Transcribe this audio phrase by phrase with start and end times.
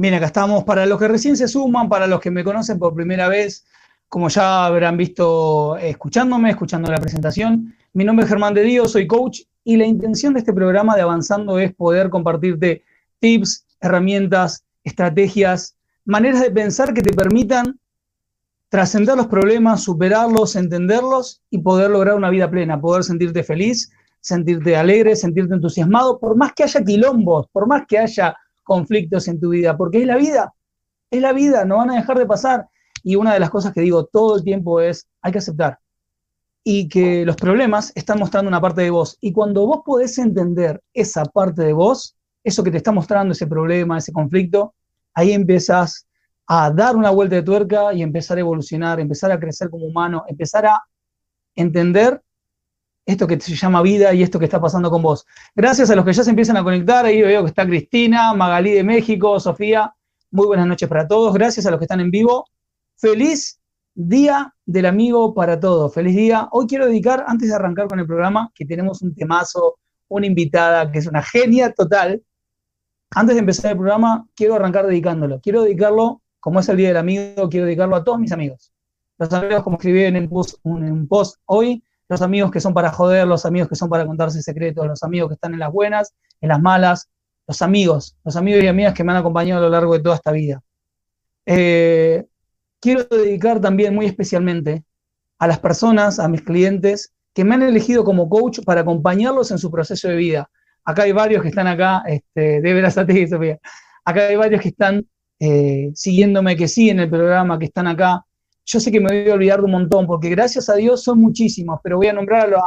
[0.00, 0.64] Bien, acá estamos.
[0.64, 3.66] Para los que recién se suman, para los que me conocen por primera vez,
[4.08, 9.06] como ya habrán visto escuchándome, escuchando la presentación, mi nombre es Germán de Dios, soy
[9.06, 12.82] coach y la intención de este programa de Avanzando es poder compartirte
[13.18, 15.76] tips, herramientas, estrategias,
[16.06, 17.78] maneras de pensar que te permitan
[18.70, 24.76] trascender los problemas, superarlos, entenderlos y poder lograr una vida plena, poder sentirte feliz, sentirte
[24.76, 28.34] alegre, sentirte entusiasmado, por más que haya quilombos, por más que haya
[28.70, 30.54] conflictos en tu vida, porque es la vida,
[31.10, 32.68] es la vida, no van a dejar de pasar.
[33.02, 35.80] Y una de las cosas que digo todo el tiempo es, hay que aceptar.
[36.62, 39.18] Y que los problemas están mostrando una parte de vos.
[39.20, 43.48] Y cuando vos podés entender esa parte de vos, eso que te está mostrando ese
[43.48, 44.72] problema, ese conflicto,
[45.14, 46.06] ahí empiezas
[46.46, 50.22] a dar una vuelta de tuerca y empezar a evolucionar, empezar a crecer como humano,
[50.28, 50.80] empezar a
[51.56, 52.22] entender
[53.06, 55.26] esto que se llama vida y esto que está pasando con vos.
[55.54, 58.72] Gracias a los que ya se empiezan a conectar, ahí veo que está Cristina, Magalí
[58.72, 59.94] de México, Sofía,
[60.30, 62.46] muy buenas noches para todos, gracias a los que están en vivo.
[62.96, 63.60] Feliz
[63.94, 66.48] Día del Amigo para todos, feliz día.
[66.52, 70.90] Hoy quiero dedicar, antes de arrancar con el programa, que tenemos un temazo, una invitada
[70.92, 72.22] que es una genia total.
[73.10, 75.40] Antes de empezar el programa, quiero arrancar dedicándolo.
[75.40, 78.72] Quiero dedicarlo, como es el Día del Amigo, quiero dedicarlo a todos mis amigos.
[79.18, 83.46] Los amigos, como escribí en un post hoy, los amigos que son para joder, los
[83.46, 86.60] amigos que son para contarse secretos, los amigos que están en las buenas, en las
[86.60, 87.08] malas,
[87.46, 90.16] los amigos, los amigos y amigas que me han acompañado a lo largo de toda
[90.16, 90.60] esta vida.
[91.46, 92.26] Eh,
[92.80, 94.82] quiero dedicar también muy especialmente
[95.38, 99.58] a las personas, a mis clientes que me han elegido como coach para acompañarlos en
[99.58, 100.50] su proceso de vida.
[100.84, 103.60] Acá hay varios que están acá, este, de veras a ti, Sofía.
[104.04, 105.06] Acá hay varios que están
[105.38, 108.24] eh, siguiéndome, que siguen el programa, que están acá,
[108.70, 111.20] yo sé que me voy a olvidar de un montón, porque gracias a Dios son
[111.20, 112.58] muchísimos, pero voy a nombrarlo,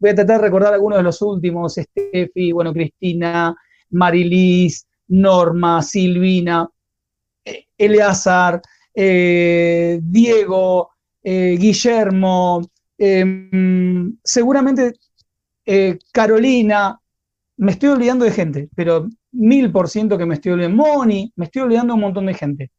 [0.00, 3.56] voy a tratar de recordar algunos de los últimos, Steffi, bueno, Cristina,
[3.90, 6.68] Marilis, Norma, Silvina,
[7.44, 8.60] eh, Eleazar,
[8.92, 10.90] eh, Diego,
[11.22, 14.92] eh, Guillermo, em, seguramente
[16.12, 17.00] Carolina,
[17.56, 21.46] me estoy olvidando de gente, pero mil por ciento que me estoy olvidando, Moni, me
[21.46, 22.70] estoy olvidando de un montón de gente,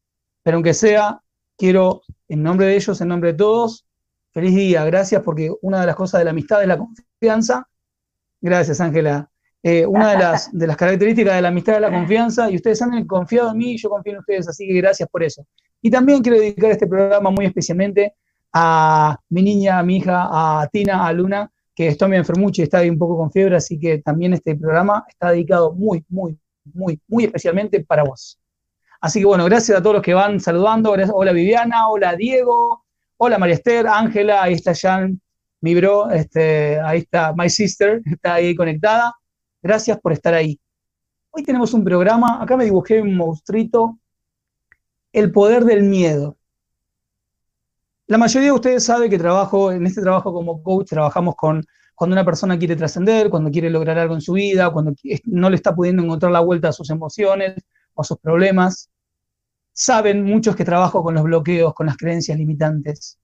[0.43, 1.19] pero aunque sea,
[1.57, 3.85] quiero, en nombre de ellos, en nombre de todos,
[4.31, 7.67] feliz día, gracias, porque una de las cosas de la amistad es la confianza.
[8.41, 9.29] Gracias, Ángela.
[9.63, 10.17] Eh, una de
[10.67, 13.77] las, características de la amistad es la confianza, y ustedes han confiado en mí y
[13.77, 15.45] yo confío en ustedes, así que gracias por eso.
[15.81, 18.13] Y también quiero dedicar este programa muy especialmente
[18.53, 22.65] a mi niña, a mi hija, a Tina, a Luna, que está muy enfermucha y
[22.65, 26.37] está ahí un poco con fiebre, así que también este programa está dedicado muy, muy,
[26.73, 28.39] muy, muy especialmente para vos.
[29.01, 30.91] Así que bueno, gracias a todos los que van saludando.
[30.91, 32.85] Hola Viviana, hola Diego,
[33.17, 35.21] hola María Esther, Ángela, ahí está Jan,
[35.61, 39.13] mi bro, este, ahí está My Sister, está ahí conectada.
[39.61, 40.59] Gracias por estar ahí.
[41.31, 43.99] Hoy tenemos un programa, acá me dibujé un monstruito,
[45.11, 46.37] el poder del miedo.
[48.07, 52.13] La mayoría de ustedes sabe que trabajo, en este trabajo como coach, trabajamos con cuando
[52.13, 54.93] una persona quiere trascender, cuando quiere lograr algo en su vida, cuando
[55.25, 57.55] no le está pudiendo encontrar la vuelta a sus emociones
[57.95, 58.89] o sus problemas
[59.73, 63.19] saben muchos que trabajo con los bloqueos, con las creencias limitantes.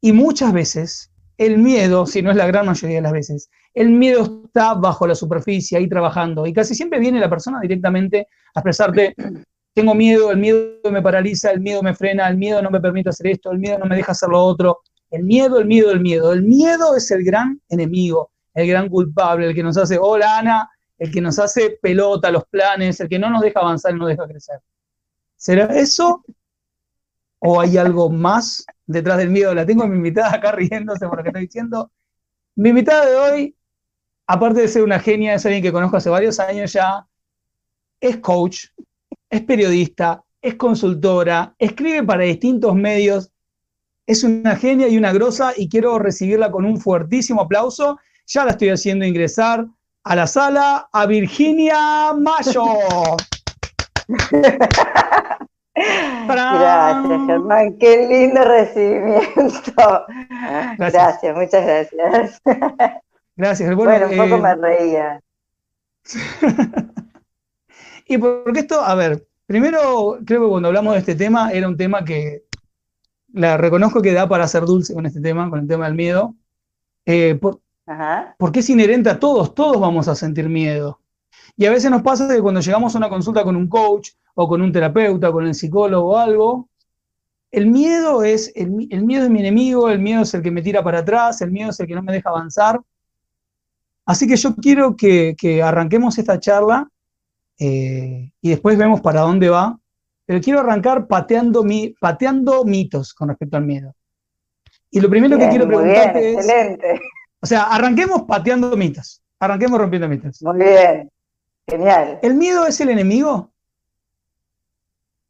[0.00, 3.90] Y muchas veces el miedo, si no es la gran mayoría de las veces, el
[3.90, 6.46] miedo está bajo la superficie, ahí trabajando.
[6.46, 9.14] Y casi siempre viene la persona directamente a expresarte,
[9.74, 13.10] tengo miedo, el miedo me paraliza, el miedo me frena, el miedo no me permite
[13.10, 14.80] hacer esto, el miedo no me deja hacer lo otro.
[15.10, 16.32] El miedo, el miedo, el miedo.
[16.32, 20.70] El miedo es el gran enemigo, el gran culpable, el que nos hace, hola Ana,
[21.02, 24.02] el que nos hace pelota los planes, el que no nos deja avanzar y no
[24.02, 24.60] nos deja crecer.
[25.36, 26.24] ¿Será eso?
[27.40, 29.52] ¿O hay algo más detrás del miedo?
[29.52, 31.90] La tengo a mi invitada acá riéndose por lo que estoy diciendo.
[32.54, 33.56] Mi invitada de hoy,
[34.28, 37.04] aparte de ser una genia, es alguien que conozco hace varios años ya,
[38.00, 38.66] es coach,
[39.28, 43.32] es periodista, es consultora, escribe para distintos medios,
[44.06, 47.98] es una genia y una grosa y quiero recibirla con un fuertísimo aplauso.
[48.24, 49.66] Ya la estoy haciendo ingresar
[50.04, 52.64] a la sala a Virginia Mayo.
[55.74, 57.78] Gracias, Germán.
[57.78, 60.06] Qué lindo recibimiento.
[60.78, 62.42] Gracias, muchas gracias.
[63.36, 63.74] Gracias.
[63.74, 65.20] Bueno, un poco eh, me reía.
[68.06, 71.76] y porque esto, a ver, Primero, creo que cuando hablamos de este tema, era un
[71.76, 72.44] tema que
[73.34, 76.34] la reconozco que da para ser dulce con este tema, con el tema del miedo.
[77.04, 77.38] Eh,
[78.38, 81.00] porque es inherente a todos, todos vamos a sentir miedo.
[81.56, 84.48] Y a veces nos pasa que cuando llegamos a una consulta con un coach o
[84.48, 86.68] con un terapeuta, con el psicólogo o algo,
[87.50, 90.82] el miedo es, el, miedo es mi enemigo, el miedo es el que me tira
[90.82, 92.80] para atrás, el miedo es el que no me deja avanzar.
[94.06, 96.88] Así que yo quiero que, arranquemos esta charla
[97.58, 99.78] eh, y después vemos para dónde va.
[100.24, 103.94] Pero quiero arrancar pateando, mi, pateando mitos con respecto al miedo.
[104.90, 106.38] Y lo primero que quiero preguntarte es.
[106.38, 107.00] Excelente.
[107.42, 109.20] O sea, arranquemos pateando mitos.
[109.40, 110.40] Arranquemos rompiendo mitos.
[110.42, 111.10] Muy bien.
[111.66, 112.20] Genial.
[112.22, 113.50] ¿El miedo es el enemigo?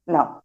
[0.06, 0.43] No.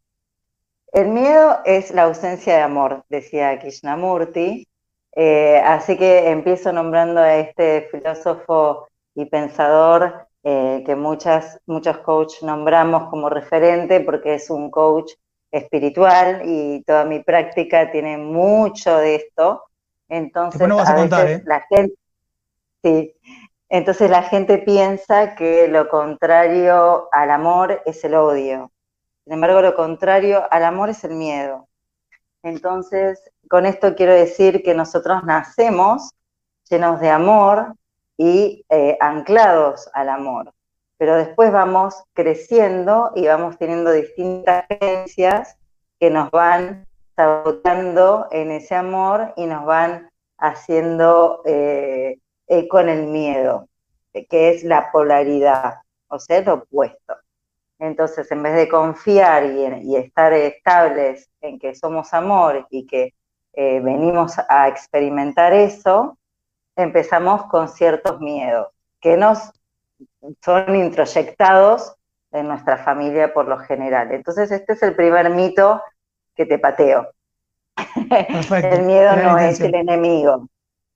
[0.94, 4.68] El miedo es la ausencia de amor, decía Krishnamurti.
[5.16, 12.44] Eh, así que empiezo nombrando a este filósofo y pensador eh, que muchas, muchos coaches
[12.44, 15.12] nombramos como referente porque es un coach
[15.52, 19.63] espiritual y toda mi práctica tiene mucho de esto.
[20.09, 21.44] Entonces, ¿eh?
[21.45, 21.94] la gente,
[22.83, 23.13] sí,
[23.69, 28.71] entonces la gente piensa que lo contrario al amor es el odio.
[29.24, 31.68] Sin embargo, lo contrario al amor es el miedo.
[32.44, 36.12] Entonces, con esto quiero decir que nosotros nacemos
[36.69, 37.75] llenos de amor
[38.18, 40.53] y eh, anclados al amor.
[40.98, 45.57] Pero después vamos creciendo y vamos teniendo distintas creencias
[46.00, 46.87] que nos van
[48.31, 52.19] en ese amor y nos van haciendo eh,
[52.69, 53.68] con el miedo,
[54.30, 55.75] que es la polaridad,
[56.08, 57.16] o sea, lo opuesto.
[57.80, 63.14] Entonces, en vez de confiar y, estar estables en que somos amor y que
[63.54, 66.18] eh, venimos a experimentar eso,
[66.75, 68.68] empezamos con ciertos miedos
[69.00, 69.52] que nos
[70.44, 71.96] son introyectados
[72.31, 74.12] en nuestra familia por lo general.
[74.12, 75.81] Entonces, este es el primer mito
[76.38, 77.12] que te pateo.
[77.75, 80.48] el miedo no es el enemigo,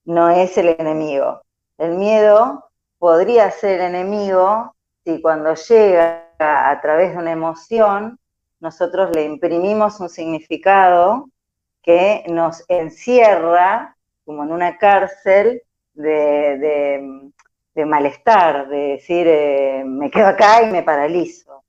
[0.05, 1.41] no es el enemigo.
[1.77, 4.73] El miedo podría ser el enemigo
[5.03, 8.19] si cuando llega a través de una emoción,
[8.59, 11.29] nosotros le imprimimos un significado
[11.81, 17.31] que nos encierra como en una cárcel de,
[17.75, 21.63] malestar, de decir, eh, me quedo acá y me paralizo.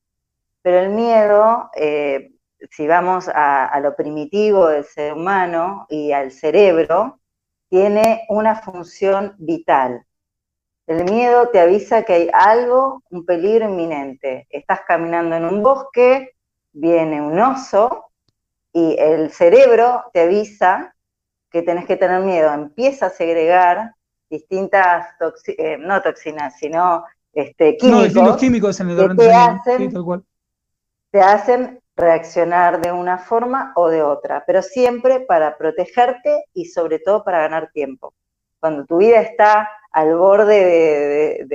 [0.61, 2.32] Pero el miedo, eh,
[2.71, 7.21] si vamos a, lo primitivo del ser humano y al cerebro,
[7.69, 10.05] tiene una función vital.
[10.87, 14.47] El miedo te avisa que hay algo, un peligro inminente.
[14.51, 16.33] Estás caminando en un bosque,
[16.73, 18.07] viene un oso
[18.73, 20.95] y el cerebro te avisa
[21.51, 22.53] que tenés que tener miedo.
[22.53, 23.95] Empieza a segregar
[24.29, 25.07] distintas,
[25.47, 28.15] eh, no toxinas, sino este, químicos.
[28.15, 29.93] No, químicos en el que te hacen,
[31.13, 36.99] te hacen reaccionar de una forma o de otra, pero siempre para protegerte y sobre
[36.99, 38.15] todo para ganar tiempo.
[38.59, 41.47] Cuando tu vida está al borde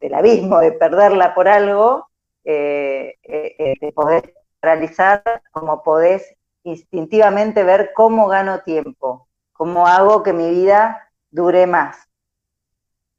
[0.00, 2.08] del abismo, de perderla por algo,
[2.42, 4.22] eh, eh, eh, te podés
[4.60, 12.08] paralizar como podés instintivamente ver cómo gano tiempo, cómo hago que mi vida dure más.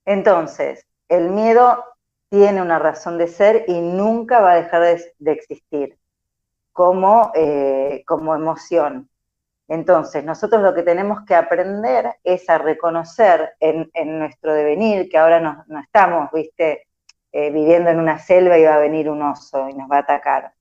[0.05, 1.83] Entonces, el miedo
[2.29, 4.83] tiene una razón de ser y nunca va a dejar
[5.19, 5.97] de existir
[6.75, 9.09] como, eh, como emoción.
[9.67, 15.39] Entonces, nosotros lo que tenemos que aprender es a reconocer en, nuestro devenir, que ahora
[15.39, 16.87] no, estamos, viste,
[17.31, 19.99] eh, viviendo en una selva y va a venir un oso y nos va a
[19.99, 20.53] atacar.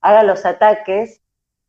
[0.00, 1.22] Ahora los ataques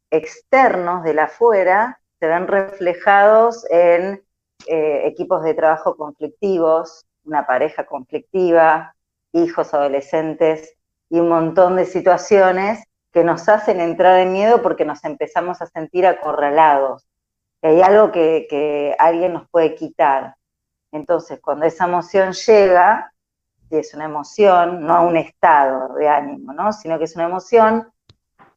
[0.10, 4.24] externos de la afuera se ven reflejados en
[4.67, 8.96] eh, equipos de trabajo conflictivos, una pareja conflictiva,
[9.34, 10.75] hijos, adolescentes
[11.10, 15.67] y un montón de situaciones que nos hacen entrar en miedo porque nos empezamos a
[15.67, 17.08] sentir acorralados,
[17.62, 20.36] que hay algo que, alguien nos puede quitar.
[20.91, 23.12] Entonces, cuando esa emoción llega,
[23.70, 26.74] si es una emoción, no un estado de ánimo, ¿no?
[26.74, 27.89] sino que es una emoción,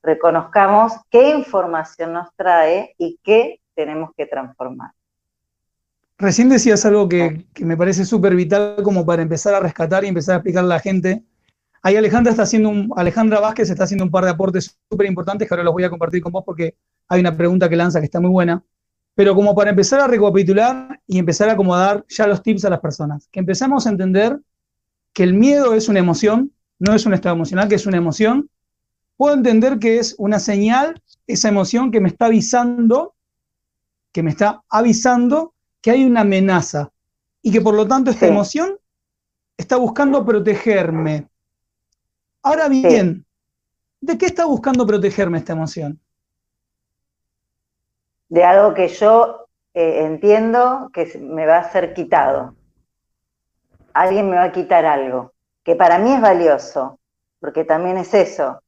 [0.03, 4.91] reconozcamos qué información nos trae y qué tenemos que transformar.
[6.19, 10.09] Recién decías algo que, que me parece súper vital como para empezar a rescatar y
[10.09, 11.25] empezar a explicar a la gente,
[11.83, 15.47] Ahí Alejandra está haciendo un, Alejandra Vázquez está haciendo un par de aportes súper importantes
[15.47, 16.77] que ahora los voy a compartir con vos porque
[17.09, 18.63] hay una pregunta que lanza que está muy buena.
[19.15, 22.81] Pero como para empezar a recapitular y empezar a acomodar ya los tips a las
[22.81, 24.39] personas, que empezamos a entender
[25.13, 28.49] que el miedo es una emoción, no es un estado emocional, que es una emoción.
[29.17, 33.15] Puedo entender que es una señal, esa emoción que me está avisando,
[34.13, 36.91] que me está avisando que hay una amenaza
[37.43, 38.79] y que por lo tanto esta emoción
[39.57, 41.29] está buscando protegerme.
[42.43, 43.27] Ahora bien,
[44.01, 46.01] ¿De qué está buscando protegerme esta emoción?
[48.29, 52.55] De algo que yo eh, entiendo que me va a ser quitado.
[53.95, 55.33] Alguien me va a quitar algo,
[55.65, 57.01] que para mí es valioso,
[57.41, 58.63] porque también es eso.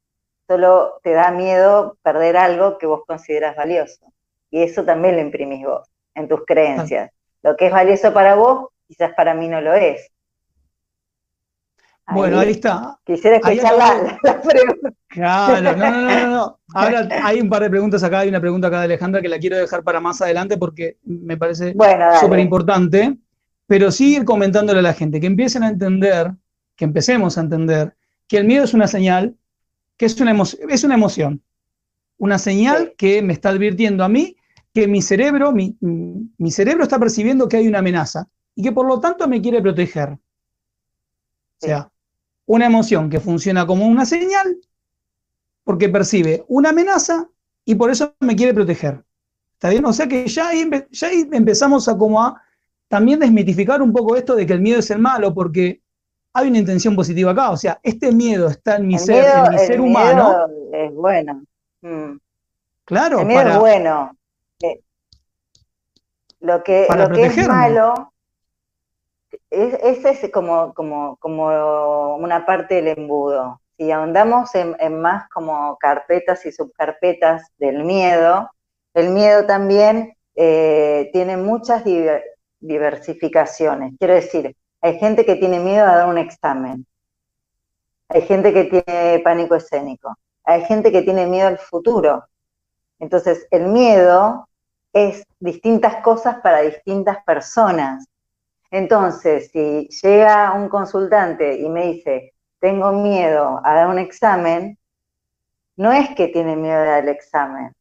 [0.49, 4.13] Solo te da miedo perder algo que vos consideras valioso.
[4.51, 7.11] Y eso también lo imprimís vos, en tus creencias.
[7.43, 10.11] Lo que es valioso para vos, quizás para mí no lo es.
[12.13, 12.99] bueno, ahí está.
[13.05, 14.91] Quisiera escuchar la, pregunta.
[15.09, 16.59] Claro, no, no, no, no.
[16.75, 19.39] Ahora hay un par de preguntas acá, hay una pregunta acá de Alejandra que la
[19.39, 21.75] quiero dejar para más adelante porque me parece
[22.21, 23.17] súper importante.
[23.67, 26.33] Pero sí ir comentándole a la gente, que empiecen a entender,
[26.75, 27.95] que empecemos a entender
[28.27, 29.37] que el miedo es una señal,
[29.97, 30.35] que es una,
[30.69, 31.43] es una emoción.
[32.19, 34.37] Una señal que me está advirtiendo a mí
[34.73, 38.87] que mi cerebro, mi, mi cerebro está percibiendo que hay una amenaza y que por
[38.87, 40.11] lo tanto me quiere proteger.
[40.11, 40.19] O
[41.59, 41.91] sea,
[42.47, 44.57] una emoción que funciona como una señal
[45.65, 47.29] porque percibe una amenaza
[47.65, 49.05] y por eso me quiere proteger.
[49.53, 49.85] ¿Está bien?
[49.85, 52.43] O sea que ya ahí, ya empezamos a como a
[52.89, 55.81] también desmitificar un poco esto de que el miedo es el malo, porque
[56.33, 57.51] hay una intención positiva acá.
[57.51, 60.47] O sea, este miedo está en mi ser, en mi ser humano.
[60.73, 61.45] Es bueno.
[61.83, 62.17] Mm.
[62.85, 64.17] Claro, el miedo es bueno.
[66.41, 68.13] Lo que, lo que es malo
[69.51, 73.61] es, es como, como, como una parte del embudo.
[73.77, 78.51] Si ahondamos en, más como carpetas y subcarpetas del miedo,
[78.95, 81.85] el miedo también eh, tiene muchas
[82.61, 83.95] diversificaciones.
[83.99, 86.87] Quiero decir, hay gente que tiene miedo a dar un examen,
[88.09, 92.25] hay gente que tiene pánico escénico, hay gente que tiene miedo al futuro.
[92.99, 94.47] Entonces, el miedo
[94.93, 98.07] es distintas cosas para distintas personas.
[98.71, 104.79] Entonces, si llega un consultante y me dice, tengo miedo a dar un examen,
[105.77, 107.75] no es que tiene miedo de dar el examen,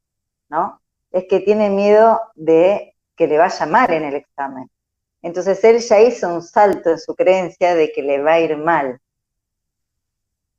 [0.49, 0.81] ¿no?
[1.11, 4.69] Es que tiene miedo de que le vaya mal en el examen.
[5.21, 8.55] Entonces él ya hizo un salto en su creencia de que le va a ir
[8.57, 8.99] mal.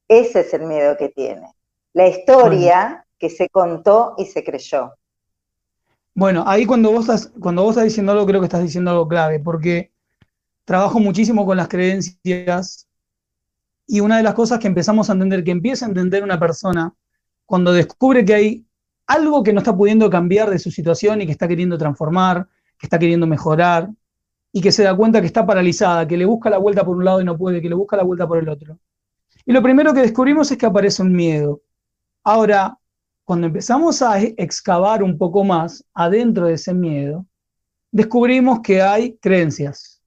[0.07, 1.55] Ese es el miedo que tiene.
[1.93, 4.95] La historia que se contó y se creyó.
[6.15, 9.09] Bueno, ahí cuando vos estás, cuando vos estás diciendo algo, creo que estás diciendo algo
[9.09, 9.93] clave, porque
[10.65, 12.89] trabajo muchísimo con las creencias
[13.87, 16.95] y una de las cosas que empezamos a entender, que empieza a entender una persona
[17.47, 18.67] cuando descubre que hay
[19.07, 22.47] algo que no está pudiendo cambiar de su situación y que está queriendo transformar,
[22.79, 23.91] que está queriendo mejorar
[24.53, 27.05] y que se da cuenta que está paralizada, que le busca la vuelta por un
[27.05, 28.79] lado y no puede, que le busca la vuelta por el otro.
[29.45, 31.63] Y lo primero que descubrimos es que aparece un miedo.
[32.23, 32.79] Ahora,
[33.31, 37.27] cuando empezamos a excavar un poco más adentro de ese miedo,
[37.93, 40.03] descubrimos que hay creencias,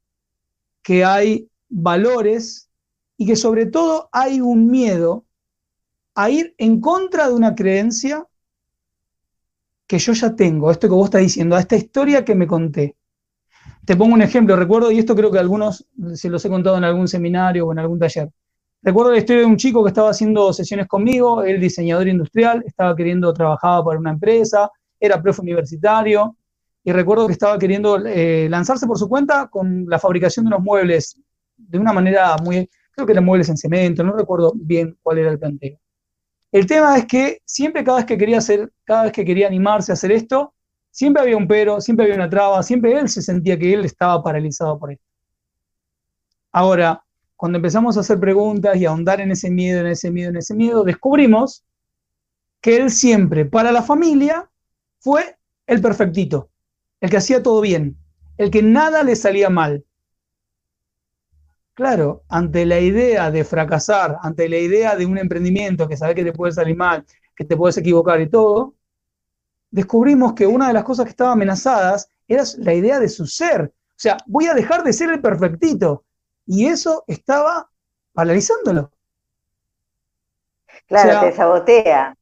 [0.81, 2.69] que hay valores
[3.15, 5.23] y que sobre todo hay un miedo
[6.15, 8.27] a ir en contra de una creencia
[9.87, 12.97] que yo ya tengo, esto que vos estás diciendo, a esta historia que me conté.
[13.85, 16.83] Te pongo un ejemplo, recuerdo, y esto creo que algunos se los he contado en
[16.83, 18.29] algún seminario o en algún taller.
[18.83, 22.93] Recuerdo la historia de un chico que estaba haciendo sesiones conmigo, él diseñador industrial, estaba
[22.93, 26.35] queriendo, trabajar para una empresa, era profe universitario,
[26.83, 30.61] y recuerdo que estaba queriendo eh, lanzarse por su cuenta con la fabricación de unos
[30.61, 31.17] muebles
[31.55, 35.31] de una manera muy, creo que eran muebles en cemento, no recuerdo bien cuál era
[35.31, 35.79] el planteo.
[36.51, 39.93] El tema es que siempre cada vez que quería hacer, cada vez que quería animarse
[39.93, 40.53] a hacer esto,
[40.91, 44.21] siempre había un pero, siempre había una traba, siempre él se sentía que él estaba
[44.21, 45.05] paralizado por esto.
[46.51, 47.01] Ahora,
[47.35, 50.37] cuando empezamos a hacer preguntas y a ahondar en ese miedo, en ese miedo, en
[50.37, 51.63] ese miedo, descubrimos
[52.61, 54.49] que él siempre, para la familia,
[54.99, 55.37] fue
[55.67, 56.49] el perfectito,
[57.01, 57.97] el que hacía todo bien,
[58.37, 59.85] el que nada le salía mal.
[61.73, 66.23] Claro, ante la idea de fracasar, ante la idea de un emprendimiento que sabe que
[66.23, 67.03] te puede salir mal,
[67.35, 68.75] que te puedes equivocar y todo,
[69.71, 73.73] descubrimos que una de las cosas que estaba amenazadas era la idea de su ser.
[73.89, 76.05] O sea, voy a dejar de ser el perfectito
[76.45, 77.69] y eso estaba
[78.13, 78.91] paralizándolo.
[80.87, 82.15] Claro, te sabotea.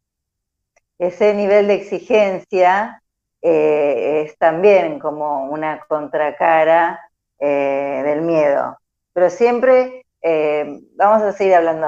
[0.97, 3.01] Ese nivel de exigencia
[3.41, 6.99] eh, es también como una contracara
[7.39, 8.77] eh, del miedo.
[9.13, 11.87] Pero siempre eh, vamos a seguir hablando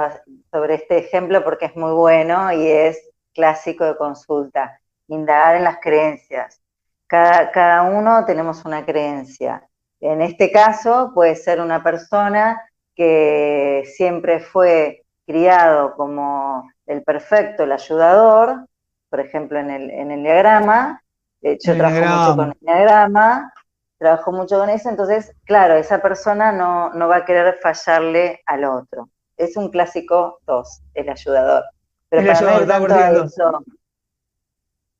[0.50, 2.98] sobre este ejemplo porque es muy bueno y es
[3.32, 4.80] clásico de consulta.
[5.08, 6.60] Indagar en las creencias.
[7.06, 9.68] Cada, cada uno tenemos una creencia.
[10.00, 12.62] En este caso puede ser una persona
[12.94, 18.66] que siempre fue criado como el perfecto, el ayudador,
[19.08, 21.02] por ejemplo en el, en el diagrama,
[21.40, 23.52] hecho trabajo mucho con el diagrama,
[23.98, 28.64] trabajo mucho con eso, entonces, claro, esa persona no, no va a querer fallarle al
[28.64, 29.08] otro.
[29.36, 31.64] Es un clásico 2, el ayudador.
[32.08, 33.64] Pero para no ir tanto a eso,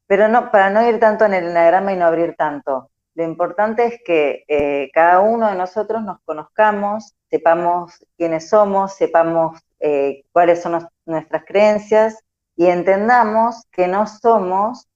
[0.07, 2.91] pero no, para no ir tanto en el enagrama y no abrir tanto.
[3.15, 9.61] Lo importante es que eh, cada uno de nosotros nos conozcamos, sepamos quiénes somos, sepamos
[9.79, 12.19] eh, cuáles son nuestras creencias
[12.57, 14.89] y entendamos que no somos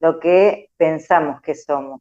[0.00, 2.00] lo que pensamos que somos.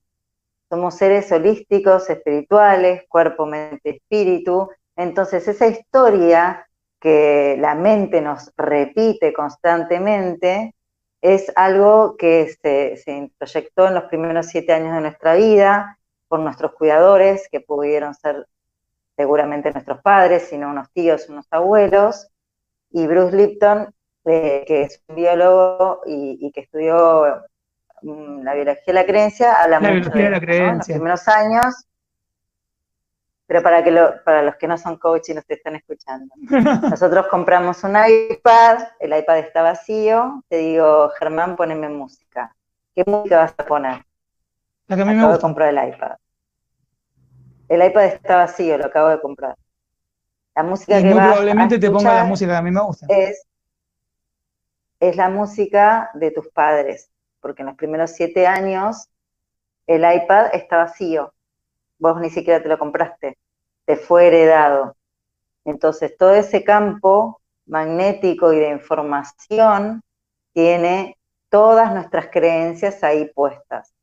[0.70, 4.70] Somos seres holísticos, espirituales, cuerpo, mente, espíritu.
[4.96, 6.68] Entonces esa historia
[7.00, 10.76] que la mente nos repite constantemente
[11.22, 15.98] es algo que se, se introyectó en los primeros siete años de nuestra vida
[16.28, 18.48] por nuestros cuidadores, que pudieron ser
[19.16, 22.30] seguramente nuestros padres, sino unos tíos, unos abuelos,
[22.90, 23.94] y Bruce Lipton,
[24.26, 27.44] eh, que es un biólogo y, que estudió
[28.02, 30.74] mm, la biología de la creencia, habla la mucho de, la creencia.
[30.76, 31.86] los primeros años,
[33.52, 36.34] pero para, que lo, para los que no son coach y nos están escuchando.
[36.90, 42.56] Nosotros compramos un iPad, el iPad está vacío, te digo, Germán, poneme música.
[42.96, 44.06] ¿Qué música vas a poner?
[44.88, 45.42] La que a mí me gusta.
[45.42, 46.16] comprar el iPad.
[47.68, 49.58] El iPad está vacío, lo acabo de comprar.
[50.56, 53.06] La música y que muy probablemente te ponga la música que a mí me gusta.
[53.10, 53.46] Es,
[55.02, 59.10] es la música de tus padres, porque en los primeros siete años
[59.88, 61.34] el iPad está vacío.
[62.02, 63.38] Vos ni siquiera te lo compraste,
[63.86, 64.96] te fue heredado.
[65.66, 70.02] Entonces, todo ese campo magnético y de información
[70.52, 73.94] tiene todas nuestras creencias ahí puestas.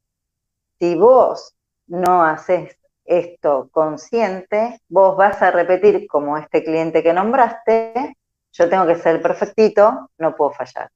[0.79, 1.57] Si vos
[1.89, 8.17] no haces esto consciente, vos vas a repetir como este cliente que nombraste,
[8.53, 10.89] yo tengo que ser perfectito, no puedo fallar.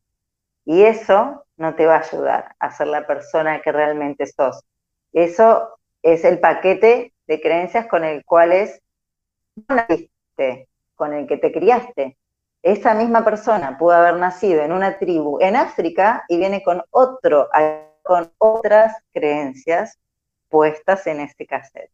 [0.64, 4.62] Y eso no te va a ayudar a ser la persona que realmente sos.
[5.12, 8.80] Eso es el paquete de creencias con el cual es,
[10.94, 12.16] con el que te criaste.
[12.62, 17.48] Esa misma persona pudo haber nacido en una tribu en África y viene con otro,
[18.02, 19.98] con otras creencias
[20.48, 21.90] puestas en este cassette.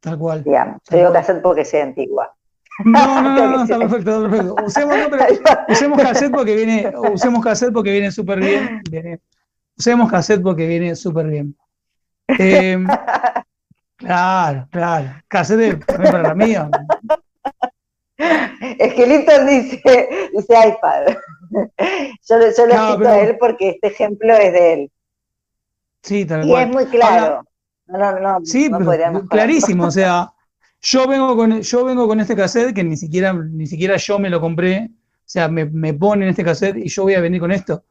[0.00, 0.42] Tal cual.
[0.42, 0.80] Digamos.
[0.90, 2.34] Yo digo cassette porque sea antigua.
[2.84, 4.64] No, no, no, no está perfecto, está perfecto.
[4.64, 5.24] Usemos, no, pero
[5.68, 8.82] usemos cassette porque viene, usemos cassette porque viene súper bien.
[9.76, 11.56] usemos cassette porque viene súper bien.
[12.38, 12.78] Eh,
[13.96, 15.14] claro, claro.
[15.28, 16.68] Cassette también para la mía.
[18.78, 21.16] Es que dice, dice iPad.
[22.28, 24.90] Yo, yo lo no, cito a él porque este ejemplo es de él.
[26.02, 27.44] Sí, tal y es muy claro.
[27.86, 28.70] No, no, sí,
[29.28, 30.32] clarísimo, o sea,
[30.80, 34.30] yo vengo con yo vengo con este cassette que ni siquiera ni siquiera yo me
[34.30, 37.52] lo compré, o sea, me, me ponen este cassette y yo voy a venir con
[37.52, 37.84] esto.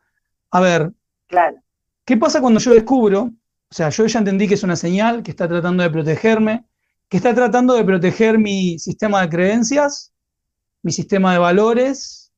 [0.49, 0.91] A ver,
[1.27, 1.57] claro.
[2.03, 3.29] ¿qué pasa cuando yo descubro?
[3.71, 6.65] O sea, yo ya entendí que es una señal, que está tratando de protegerme,
[7.07, 10.13] que está tratando de proteger mi sistema de creencias,
[10.81, 12.33] mi sistema de valores,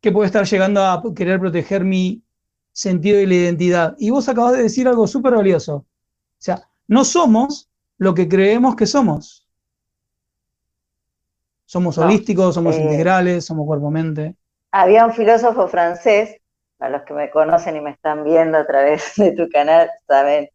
[0.00, 2.22] que puede estar llegando a querer proteger mi
[2.72, 3.94] sentido y la identidad.
[3.98, 5.74] Y vos acabas de decir algo súper valioso.
[5.76, 5.86] O
[6.38, 9.46] sea, no somos lo que creemos que somos.
[11.66, 14.36] Somos holísticos, somos eh, integrales, somos cuerpo-mente.
[14.70, 16.41] Había un filósofo francés,
[16.82, 20.48] a los que me conocen y me están viendo a través de tu canal, saben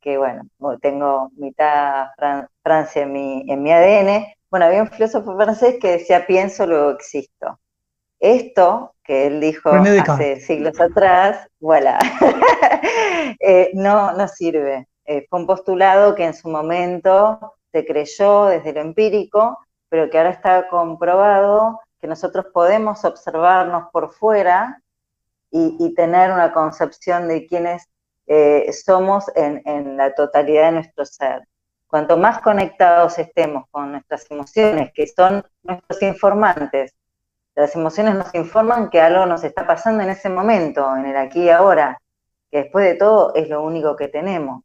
[0.00, 0.42] que, bueno,
[0.80, 2.08] tengo mitad
[2.62, 4.26] Francia en mi, en mi ADN.
[4.50, 7.58] Bueno, había un filósofo francés que decía, pienso, luego existo.
[8.18, 11.98] Esto que él dijo hace siglos atrás, voilà,
[13.40, 14.88] eh, no, no sirve.
[15.04, 20.18] Eh, fue un postulado que en su momento se creyó desde lo empírico, pero que
[20.18, 24.80] ahora está comprobado que nosotros podemos observarnos por fuera
[25.50, 27.88] y, tener una concepción de quiénes
[28.26, 31.48] eh, somos en, la totalidad de nuestro ser.
[31.86, 36.94] Cuanto más conectados estemos con nuestras emociones, que son nuestros informantes,
[37.54, 41.44] las emociones nos informan que algo nos está pasando en ese momento, en el aquí
[41.44, 41.98] y ahora,
[42.50, 44.62] que después de todo es lo único que tenemos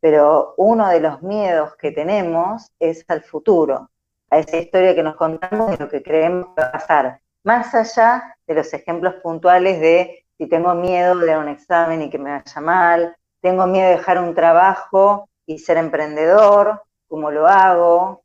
[0.00, 3.90] pero uno de los miedos que tenemos es al futuro,
[4.30, 7.74] a esa historia que nos contamos y lo que creemos que va a pasar, más
[7.74, 12.30] allá de los ejemplos puntuales de si tengo miedo de un examen y que me
[12.30, 18.22] vaya mal, tengo miedo de dejar un trabajo y ser emprendedor, ¿cómo lo hago?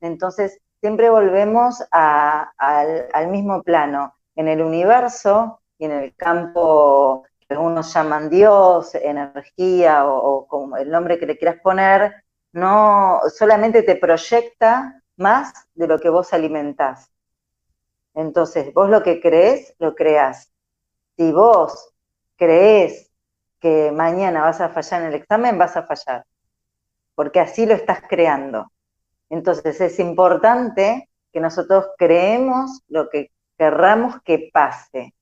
[0.00, 4.14] Entonces, siempre volvemos al mismo plano.
[4.36, 11.18] En el universo y en el campo algunos llaman Dios, energía o, como el nombre
[11.18, 17.13] que le quieras poner, no solamente te proyecta más de lo que vos alimentás.
[18.14, 20.52] Entonces, vos lo que crees, lo creás.
[21.16, 21.94] Si vos
[22.36, 23.10] crees
[23.60, 26.24] que mañana vas a fallar en el examen, vas a fallar,
[27.14, 28.70] porque así lo estás creando.
[29.30, 35.14] Entonces, es importante que nosotros creemos lo que querramos que pase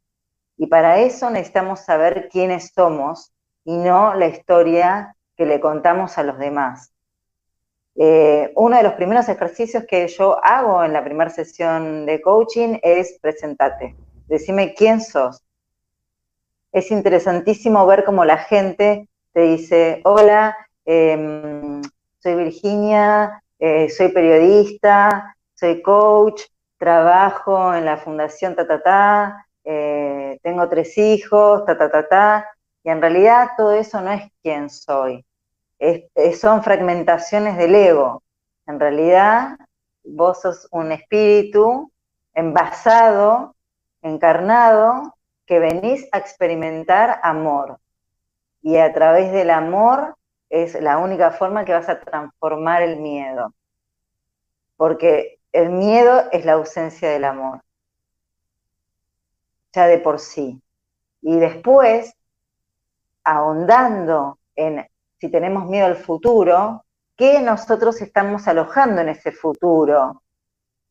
[0.56, 3.32] Y para eso necesitamos saber quiénes somos
[3.64, 6.91] y no la historia que le contamos a los demás.
[7.94, 12.78] Eh, uno de los primeros ejercicios que yo hago en la primera sesión de coaching
[12.82, 13.94] es presentarte,
[14.28, 15.42] decime quién sos.
[16.72, 21.82] Es interesantísimo ver cómo la gente te dice, hola, em,
[22.18, 26.42] soy Virginia, eh, soy periodista, soy coach,
[26.78, 32.48] trabajo en la fundación ta, eh, tengo tres hijos, ta,
[32.82, 35.24] y en realidad todo eso no es quién soy,
[36.38, 38.22] son fragmentaciones del ego.
[38.66, 39.58] En realidad
[40.04, 41.90] vos sos un espíritu
[42.34, 43.54] envasado,
[44.02, 45.16] encarnado,
[45.46, 47.78] que venís a experimentar amor.
[48.62, 50.16] Y a través del amor
[50.48, 53.52] es la única forma que vas a transformar el miedo.
[54.76, 57.62] Porque el miedo es la ausencia del amor.
[59.72, 60.62] Ya de por sí.
[61.22, 62.14] Y después,
[63.24, 64.86] ahondando en
[65.22, 66.84] si tenemos miedo al futuro,
[67.16, 70.20] ¿qué nosotros estamos alojando en ese futuro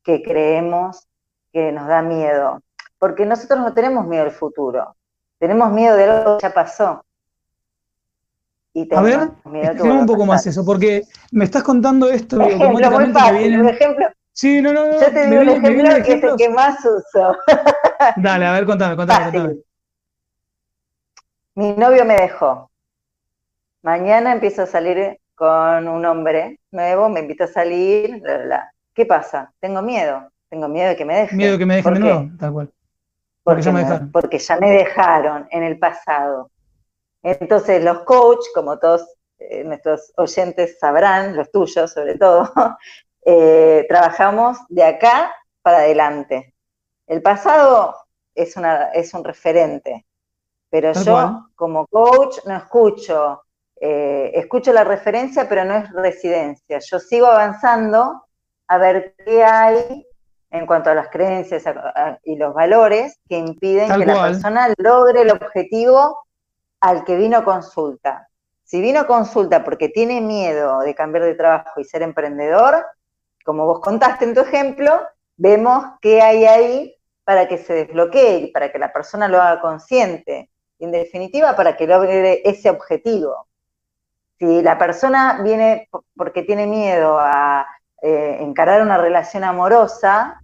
[0.04, 1.06] que creemos
[1.52, 2.62] que nos da miedo?
[2.98, 4.96] Porque nosotros no tenemos miedo al futuro,
[5.38, 7.04] tenemos miedo de algo que ya pasó.
[8.92, 11.02] a ver, expliquemos un poco más eso, porque
[11.34, 14.06] me estás contando esto y automáticamente muy fácil, un ejemplo.
[14.32, 14.94] Sí, no, no, no.
[14.94, 17.36] Yo te digo un ejemplo que es el que más uso.
[18.16, 19.58] Dale, a ver, contame, contame, contame.
[21.56, 22.71] Mi novio me dejó.
[23.84, 28.22] Mañana empiezo a salir con un hombre nuevo, me invito a salir,
[28.94, 29.52] ¿qué pasa?
[29.60, 31.38] Tengo miedo, tengo miedo de que me dejen.
[31.38, 32.72] Miedo de que me dejen de nuevo, tal cual.
[33.44, 34.12] Porque, ya me dejaron.
[34.12, 36.52] porque ya me dejaron en el pasado.
[37.24, 42.52] Entonces los coach, como todos eh, nuestros oyentes sabrán, los tuyos sobre todo,
[43.26, 46.54] eh, trabajamos de acá para adelante.
[47.08, 47.96] El pasado
[48.36, 50.06] es, una, es un referente,
[50.70, 53.42] pero yo como coach no escucho
[53.84, 56.78] eh, escucho la referencia, pero no es residencia.
[56.80, 58.28] Yo sigo avanzando
[58.68, 60.06] a ver qué hay
[60.52, 61.64] en cuanto a las creencias
[62.24, 66.20] y los valores que impiden que la persona logre el objetivo
[66.80, 68.28] al que vino consulta.
[68.64, 72.86] Si vino consulta porque tiene miedo de cambiar de trabajo y ser emprendedor,
[73.44, 75.02] como vos contaste en tu ejemplo,
[75.38, 79.60] vemos qué hay ahí para que se desbloquee y para que la persona lo haga
[79.60, 80.52] consciente.
[80.78, 83.48] En definitiva, para que logre ese objetivo.
[84.42, 87.64] Si la persona viene porque tiene miedo a
[88.02, 90.42] eh, encarar una relación amorosa,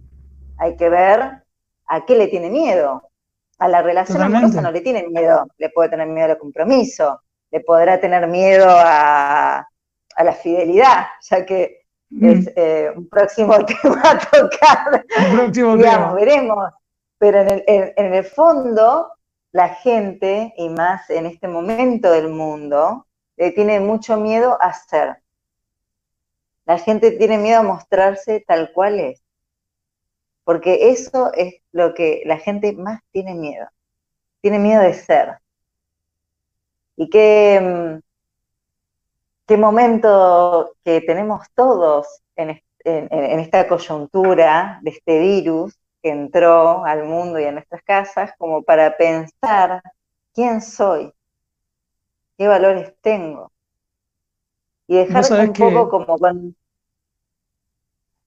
[0.56, 1.42] hay que ver
[1.88, 3.02] a qué le tiene miedo.
[3.58, 7.58] A la relación amorosa no le tiene miedo, le puede tener miedo al compromiso, le
[7.58, 9.66] podrá tener miedo a,
[10.16, 11.80] la fidelidad, ya que
[12.10, 12.24] mm.
[12.24, 15.04] es eh, un próximo tema a tocar.
[15.28, 16.72] Un próximo Digamos, veremos.
[17.18, 19.08] Pero en el, en el fondo,
[19.50, 23.06] la gente, y más en este momento del mundo,
[23.54, 25.22] tiene mucho miedo a ser.
[26.66, 29.22] La gente tiene miedo a mostrarse tal cual es.
[30.44, 33.68] Porque eso es lo que la gente más tiene miedo.
[34.40, 35.38] Tiene miedo de ser.
[36.96, 38.00] Y qué, mm,
[39.46, 42.60] qué momento que tenemos todos en
[43.40, 48.96] esta coyuntura de este virus que entró al mundo y a nuestras casas como para
[48.96, 49.82] pensar
[50.32, 51.12] quién soy,
[52.38, 53.52] qué valores tengo.
[54.86, 56.54] Y dejar un poco como cuando...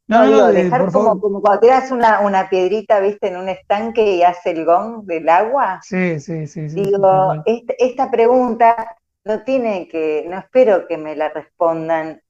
[0.08, 4.52] No, no, dejar como, cuando tiras una, una, piedrita, viste, en un estanque y hace
[4.52, 5.80] el gong del agua.
[5.84, 6.68] Sí, sí, sí.
[6.68, 12.22] Digo, esta pregunta no tiene que, no espero que me la respondan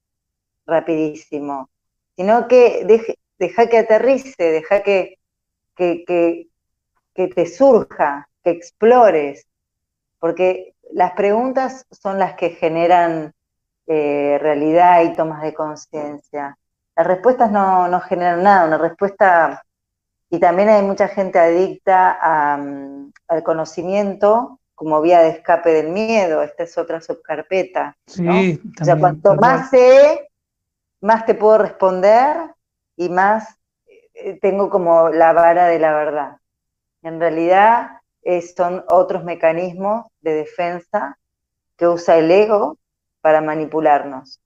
[0.64, 1.70] rapidísimo,
[2.14, 2.86] sino que
[3.36, 5.18] deja que aterrice, deja que,
[5.74, 6.46] que, que,
[7.16, 9.48] que te surja, que explores,
[10.20, 13.32] porque las preguntas son las que generan
[13.86, 16.56] eh, realidad y tomas de conciencia.
[16.94, 19.62] Las respuestas no, generan nada, una respuesta,
[20.30, 26.42] y también hay mucha gente adicta mm, al conocimiento como vía de escape del miedo,
[26.42, 27.96] esta es otra subcarpeta.
[28.06, 30.28] Sí, o sea, cuanto más sé,
[31.00, 32.36] más te puedo responder
[32.96, 33.58] y más
[34.14, 36.36] eh, tengo como la vara de la verdad.
[37.02, 38.01] En realidad,
[38.56, 41.18] son otros mecanismos de defensa
[41.76, 42.78] que usa el ego
[43.20, 44.40] para manipularnos.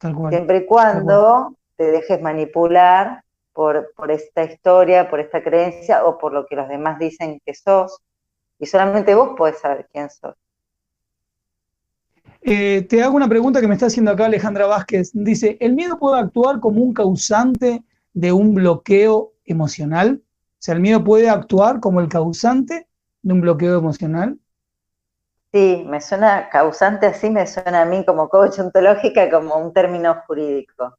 [0.00, 6.32] Siempre y cuando te dejes manipular por, por esta historia, por esta creencia o por
[6.32, 8.00] lo que los demás dicen que sos,
[8.58, 10.34] y solamente vos podés saber quién sos.
[12.42, 15.10] Eh, te hago una pregunta que me está haciendo acá Alejandra Vázquez.
[15.12, 17.82] Dice, ¿el miedo puede actuar como un causante
[18.14, 20.22] de un bloqueo emocional?
[20.22, 22.86] O sea, ¿el miedo puede actuar como el causante
[23.22, 24.38] de un bloqueo emocional?
[25.52, 30.22] Sí, me suena causante así, me suena a mí como coach ontológica como un término
[30.26, 30.96] jurídico.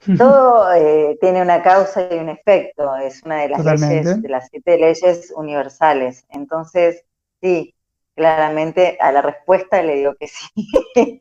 [0.16, 4.48] Todo eh, tiene una causa y un efecto, es una de las leyes, de las
[4.50, 6.26] siete leyes universales.
[6.28, 7.04] Entonces,
[7.40, 7.74] sí,
[8.14, 10.48] claramente a la respuesta le digo que sí.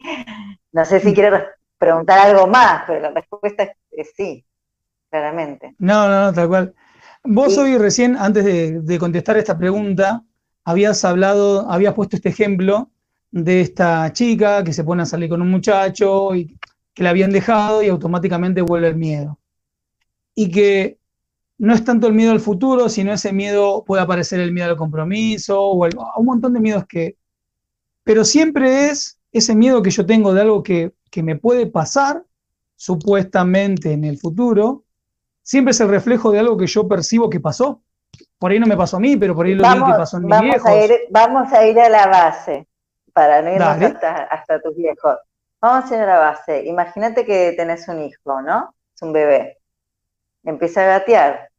[0.73, 1.45] no sé si quiere
[1.77, 4.45] preguntar algo más, pero la respuesta es, sí,
[5.09, 5.75] claramente.
[5.79, 6.75] No, no, no, tal cual.
[7.23, 8.45] Vos hoy recién, antes
[8.85, 10.23] de, contestar esta pregunta,
[10.63, 12.91] habías hablado, habías puesto este ejemplo
[13.31, 16.57] de esta chica que se pone a salir con un muchacho y
[16.93, 19.37] que la habían dejado y automáticamente vuelve el miedo.
[20.33, 20.97] Y que
[21.57, 24.77] no es tanto el miedo al futuro, sino ese miedo, puede aparecer el miedo al
[24.77, 27.17] compromiso o un montón de miedos que...
[28.03, 32.23] Pero siempre es ese miedo que yo tengo de algo que, que me puede pasar,
[32.77, 34.85] supuestamente en el futuro,
[35.49, 37.81] siempre es el reflejo de algo que yo percibo que pasó.
[38.37, 40.25] Por ahí no me pasó a mí, pero por ahí lo vi que pasó en
[40.25, 40.71] mis viejos.
[41.09, 42.67] vamos a ir a la base,
[43.13, 43.67] para no irnos
[44.29, 45.17] hasta, tus viejos.
[45.59, 46.65] Vamos a ir a la base.
[46.65, 48.75] Imagínate que tenés un hijo, ¿no?
[48.95, 49.57] Es un bebé.
[50.43, 51.49] Empieza a gatear.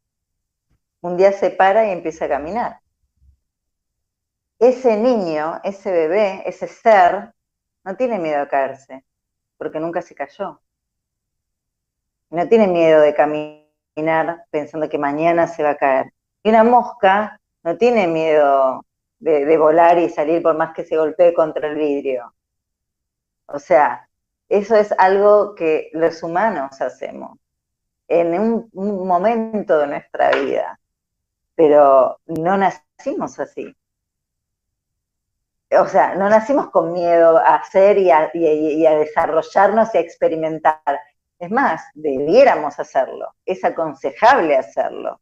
[1.01, 2.79] Un día se para y empieza a caminar.
[4.57, 7.33] Ese niño, ese bebé, ese ser,
[7.83, 9.03] no tiene miedo a caerse,
[9.57, 10.61] porque nunca se cayó.
[12.29, 13.60] No tiene miedo de caminar
[14.49, 16.13] pensando que mañana se va a caer.
[16.43, 18.85] Y una mosca no tiene miedo
[19.19, 22.33] de, volar y salir por más que se golpee contra el vidrio.
[23.47, 24.07] O sea,
[24.49, 27.37] eso es algo que los humanos hacemos
[28.07, 30.79] en un, momento de nuestra vida,
[31.55, 33.75] pero no nacimos así.
[35.79, 40.99] O sea, no nacimos con miedo a hacer y a desarrollarnos y a experimentar.
[41.41, 45.19] Es más, debiéramos hacerlo, es aconsejable hacerlo.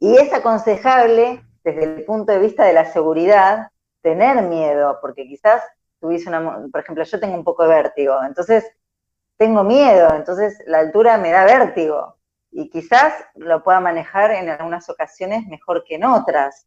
[0.00, 3.68] Y es aconsejable, desde el punto de vista de la seguridad,
[4.02, 5.62] tener miedo, porque quizás
[6.00, 8.64] tuviese una, por ejemplo, yo tengo un poco de vértigo, entonces
[9.36, 12.16] tengo miedo, entonces la altura me da vértigo
[12.50, 16.66] y quizás lo pueda manejar en algunas ocasiones mejor que en otras.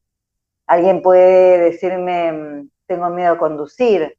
[0.67, 4.17] Alguien puede decirme, mm, tengo miedo a conducir,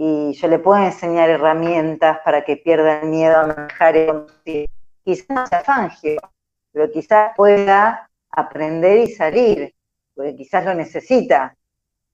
[0.00, 4.70] y yo le puedo enseñar herramientas para que pierda el miedo a manejar y conducir.
[5.02, 6.20] Quizás no sea fangio,
[6.70, 9.74] pero quizás pueda aprender y salir,
[10.14, 11.56] porque quizás lo necesita,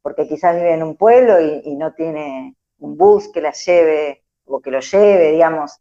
[0.00, 4.60] porque quizás vive en un pueblo y, no tiene un bus que la lleve o
[4.62, 5.78] que lo lleve, digamos.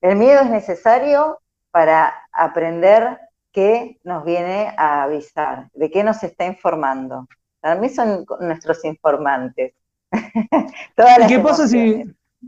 [0.00, 1.40] El miedo es necesario
[1.72, 3.18] para aprender
[3.50, 7.26] qué nos viene a avisar, de qué nos está informando.
[7.58, 9.74] Para mí son nuestros informantes.
[11.24, 12.02] ¿Y qué pasa si,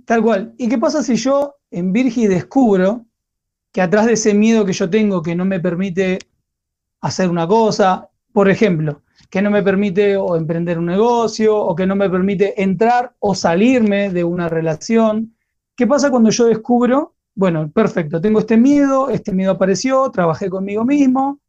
[0.04, 3.04] tal cual, ¿y qué pasa si yo en Virgi descubro
[3.72, 6.18] que atrás de ese miedo que yo tengo que no me permite
[7.00, 11.86] hacer una cosa, por ejemplo, que no me permite o emprender un negocio o que
[11.86, 15.36] no me permite entrar o salirme de una relación.
[15.76, 20.84] ¿Qué pasa cuando yo descubro, bueno, perfecto, tengo este miedo, este miedo apareció, trabajé conmigo
[20.84, 21.40] mismo,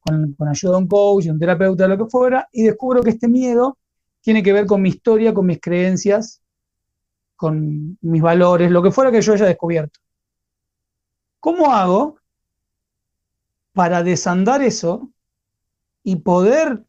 [0.00, 3.28] con, con ayuda de un coach, un terapeuta, lo que fuera, y descubro que este
[3.28, 3.76] miedo
[4.24, 6.42] tiene que ver con mi historia, con mis creencias,
[7.36, 10.00] con mis valores, lo que fuera que yo haya descubierto.
[11.40, 12.16] ¿Cómo hago
[13.74, 15.10] para desandar eso
[16.02, 16.82] y poder,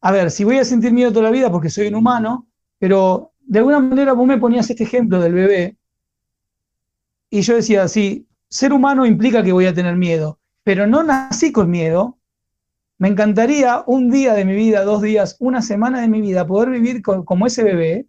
[0.00, 3.32] a ver, si voy a sentir miedo toda la vida porque soy un humano, pero
[3.40, 5.76] de alguna manera vos me ponías este ejemplo del bebé
[7.28, 11.52] y yo decía, sí, ser humano implica que voy a tener miedo, pero no nací
[11.52, 12.16] con miedo,
[12.98, 16.70] me encantaría un día de mi vida, dos días, una semana de mi vida, poder
[16.70, 18.06] vivir como ese bebé,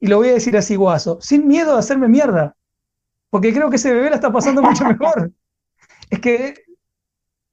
[0.00, 2.56] y lo voy a decir así guaso, sin miedo a hacerme mierda,
[3.30, 5.32] porque creo que ese bebé la está pasando mucho mejor.
[6.10, 6.54] es que,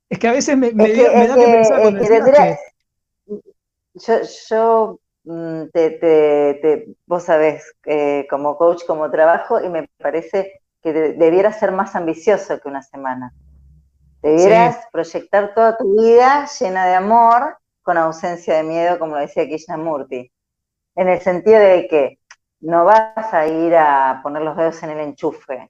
[0.09, 2.03] es que a veces me, da que, pensar cuando
[3.93, 4.13] Yo,
[4.49, 11.51] yo mm, te, vos sabés, eh, como coach, como trabajo, y me parece que debiera
[11.51, 13.33] ser más ambicioso que una semana.
[14.25, 19.45] Debieras proyectar toda tu vida llena de amor, con ausencia de miedo, como lo decía
[19.45, 20.31] Krishnamurti.
[20.95, 22.19] En el sentido de que
[22.61, 25.69] no vas a ir a poner los dedos en el enchufe,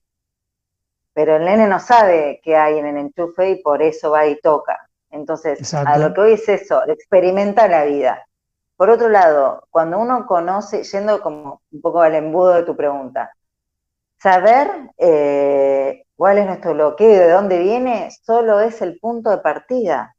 [1.12, 4.40] pero el nene no sabe qué hay en el enchufe y por eso va y
[4.40, 4.88] toca.
[5.10, 8.26] Entonces, a lo que hoy es eso, experimenta la vida.
[8.74, 13.36] Por otro lado, cuando uno conoce, yendo como un poco al embudo de tu pregunta,
[14.16, 19.38] saber eh, cuál es nuestro bloqueo y de dónde viene, solo es el punto de
[19.38, 20.16] partida.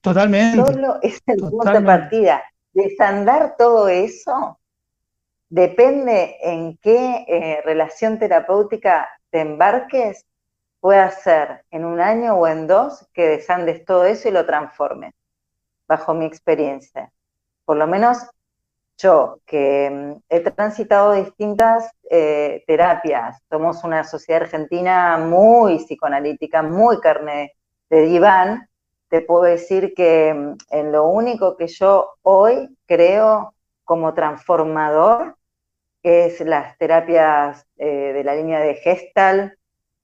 [0.00, 0.56] Totalmente.
[0.56, 2.42] Solo es el punto de partida.
[2.72, 4.58] Desandar todo eso
[5.48, 10.24] depende en qué eh, relación terapéutica te embarques,
[10.78, 15.12] puede ser en un año o en dos que desandes todo eso y lo transformes.
[15.86, 17.12] bajo mi experiencia.
[17.64, 18.18] Por lo menos
[19.00, 27.00] yo, que mm, he transitado distintas eh, terapias, somos una sociedad argentina muy psicoanalítica, muy
[27.00, 27.52] carne
[27.88, 28.68] de diván,
[29.08, 35.36] te puedo decir que mm, en lo único que yo hoy creo como transformador
[36.02, 39.54] es las terapias eh, de la línea de Gestalt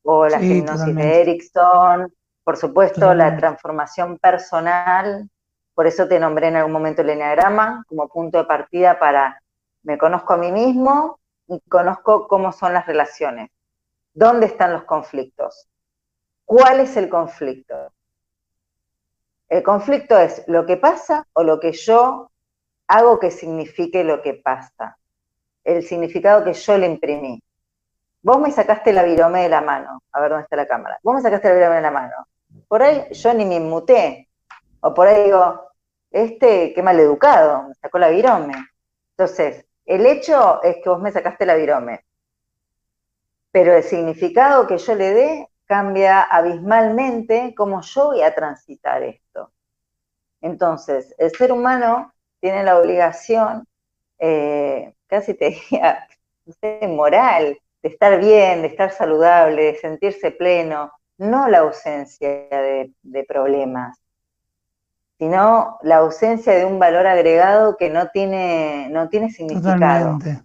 [0.02, 2.12] o la hipnosis de Erickson,
[2.44, 5.28] por supuesto la transformación personal,
[5.76, 9.42] por eso te nombré en algún momento el enneagrama como punto de partida para
[9.82, 13.50] me conozco a mí mismo y conozco cómo son las relaciones,
[14.14, 15.68] dónde están los conflictos,
[16.46, 17.92] cuál es el conflicto.
[19.50, 22.30] El conflicto es lo que pasa o lo que yo
[22.88, 24.96] hago que signifique lo que pasa
[25.62, 27.42] el significado que yo le imprimí.
[28.22, 30.98] Vos me sacaste la virome de la mano, a ver dónde está la cámara.
[31.02, 32.14] Vos me sacaste la virome de la mano.
[32.66, 34.30] Por ahí yo ni me inmuté.
[34.80, 35.65] O por ahí digo,
[36.24, 38.54] este, qué mal educado, me sacó la virome.
[39.16, 42.04] Entonces, el hecho es que vos me sacaste la virome.
[43.50, 49.52] Pero el significado que yo le dé cambia abismalmente cómo yo voy a transitar esto.
[50.40, 53.66] Entonces, el ser humano tiene la obligación
[54.18, 56.06] eh, casi te diría,
[56.44, 62.48] no sé, moral, de estar bien, de estar saludable, de sentirse pleno, no la ausencia
[62.50, 63.98] de, problemas,
[65.18, 69.74] sino la ausencia de un valor agregado que no tiene, no tiene significado.
[69.74, 70.42] Totalmente,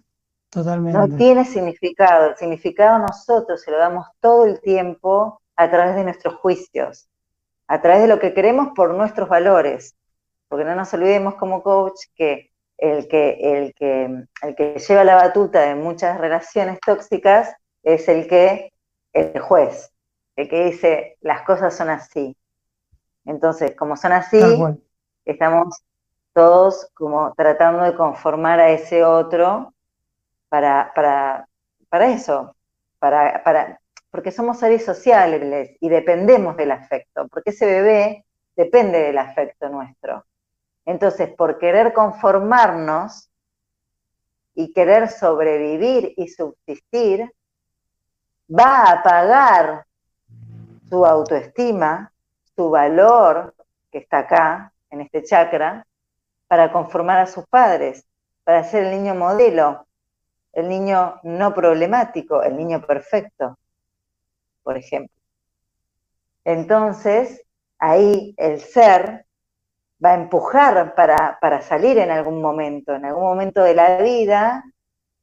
[0.50, 0.98] totalmente.
[0.98, 2.30] No tiene significado.
[2.30, 7.08] El significado nosotros se lo damos todo el tiempo a través de nuestros juicios,
[7.68, 9.94] a través de lo que queremos por nuestros valores.
[10.48, 15.14] Porque no nos olvidemos como coach que el que, el que, el que lleva la
[15.14, 18.72] batuta de muchas relaciones tóxicas es el que,
[19.12, 19.92] el juez,
[20.36, 22.36] el que dice las cosas son así.
[23.24, 24.40] Entonces, como son así,
[25.24, 25.82] estamos
[26.32, 29.74] todos como tratando de conformar a ese otro
[30.48, 31.48] para, para,
[31.88, 32.56] para eso,
[32.98, 33.80] para, para,
[34.10, 38.24] porque somos seres sociales y dependemos del afecto, porque ese bebé
[38.56, 40.24] depende del afecto nuestro.
[40.84, 43.30] Entonces, por querer conformarnos
[44.54, 47.32] y querer sobrevivir y subsistir,
[48.48, 49.86] va a pagar
[50.88, 52.11] su autoestima,
[52.56, 53.54] su valor,
[53.90, 55.86] que está acá, en este chakra,
[56.46, 58.06] para conformar a sus padres,
[58.44, 59.86] para ser el niño modelo,
[60.52, 63.58] el niño no problemático, el niño perfecto,
[64.62, 65.16] por ejemplo.
[66.44, 67.42] Entonces,
[67.78, 69.26] ahí el ser
[70.04, 72.94] va a empujar para, salir en algún momento.
[72.94, 74.64] En algún momento de la vida,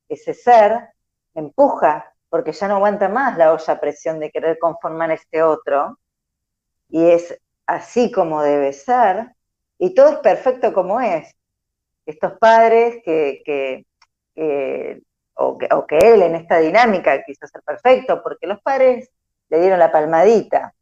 [0.08, 0.90] ese ser
[1.36, 5.44] empuja, porque ya no aguanta más la olla a presión de querer conformar a este
[5.44, 5.99] otro,
[6.90, 9.36] y es así como debe ser,
[9.78, 11.34] y todo es perfecto como es.
[12.06, 13.86] Estos padres que,
[15.36, 19.10] o, que o que él en esta dinámica quiso ser perfecto, porque los padres
[19.50, 20.74] le dieron la palmadita,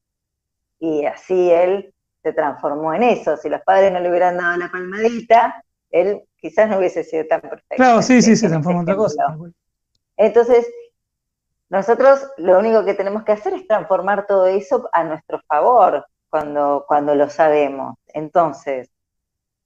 [0.80, 1.94] y así él
[2.24, 3.38] se transformó en eso.
[3.38, 7.42] Si los padres no le hubieran dado la palmadita, él quizás no hubiese sido tan
[7.42, 7.76] perfecto.
[7.76, 9.38] Claro, sí, sí, se transformó en otra cosa.
[10.16, 10.68] Entonces,
[11.70, 16.86] nosotros lo único que tenemos que hacer es transformar todo eso a nuestro favor cuando,
[16.88, 17.96] cuando lo sabemos.
[18.08, 18.90] Entonces,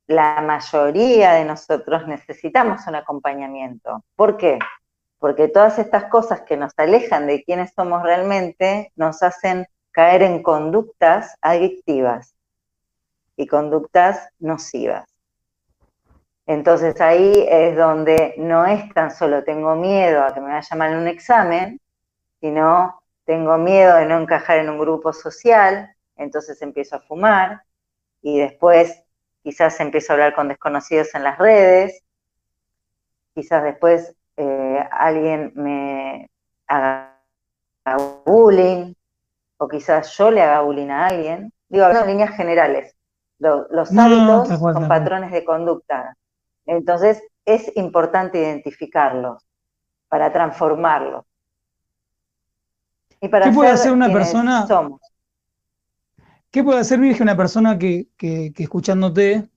[0.08, 4.04] la mayoría de nosotros necesitamos un acompañamiento.
[4.16, 4.60] ¿Por qué?
[5.20, 10.42] Porque todas estas cosas que nos alejan de quiénes somos realmente nos hacen caer en
[10.42, 12.36] conductas adictivas
[13.38, 15.08] y conductas nocivas.
[16.48, 20.92] Entonces ahí es donde no es tan solo tengo miedo a que me vayan mal
[20.92, 21.80] en un examen,
[22.42, 27.64] sino tengo miedo de no encajar en un grupo social, entonces empiezo a fumar
[28.22, 29.04] y después
[29.44, 32.04] quizás empiezo a hablar con desconocidos en las redes,
[33.34, 36.30] quizás después eh, alguien me
[36.68, 37.16] haga
[38.26, 38.94] bullying
[39.58, 41.54] o quizás yo le haga bullying a alguien.
[41.70, 42.96] Digo, en líneas generales,
[43.38, 46.16] los hábitos son patrones de conducta.
[46.66, 49.44] Entonces, es importante identificarlos
[50.10, 51.26] para transformarlos.
[53.22, 54.67] Y para ¿Qué puede hacer una persona?
[54.67, 54.99] Somos.
[56.49, 59.47] ¿Qué puede hacer, Virgen, una persona que, que, escuchándote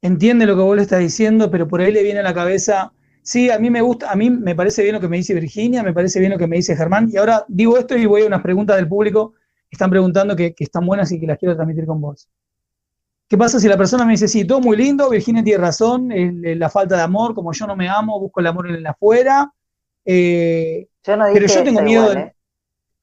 [0.00, 2.92] entiende lo que vos le estás diciendo, pero por ahí le viene a la cabeza,
[3.22, 5.82] sí, a mí me gusta, a mí me parece bien lo que me dice Virginia,
[5.82, 8.26] me parece bien lo que me dice Germán, y ahora digo esto y voy a
[8.26, 9.34] unas preguntas del público
[9.68, 12.28] que están preguntando que, que están buenas y que las quiero transmitir con vos.
[13.28, 16.70] ¿Qué pasa si la persona me dice, sí, todo muy lindo, Virginia tiene razón, la
[16.70, 19.52] falta de amor, como yo no me amo, busco el amor en el afuera?
[20.04, 22.33] Eh, pero yo tengo miedo ¿eh?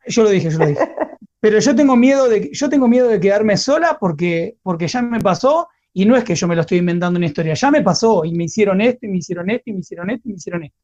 [0.08, 0.96] Yo lo dije, yo lo dije.
[1.40, 5.20] pero yo tengo miedo de, yo tengo miedo de quedarme sola porque, porque ya me
[5.20, 8.24] pasó Y no es que yo me lo estoy inventando una historia, ya me pasó
[8.26, 10.64] y me hicieron esto y me hicieron esto y me hicieron esto y me hicieron
[10.64, 10.78] esto.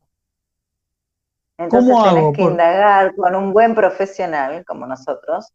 [1.58, 2.34] Entonces ¿Cómo hago?
[2.34, 5.54] que indagar con un buen profesional como nosotros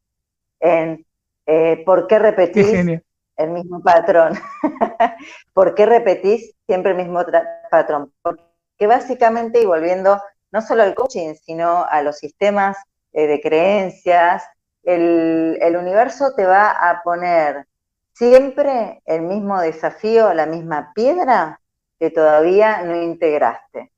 [0.58, 1.04] en
[1.46, 3.02] eh, por qué repetís
[3.36, 4.38] el mismo patrón.
[5.52, 7.24] ¿Por qué repetís siempre el mismo
[7.70, 8.12] patrón?
[8.22, 12.76] Porque básicamente, y volviendo no solo al coaching, sino a los sistemas
[13.12, 14.44] eh, de creencias,
[14.82, 17.66] el, el universo te va a poner
[18.12, 21.60] siempre el mismo desafío, la misma piedra
[21.98, 23.92] que todavía no integraste.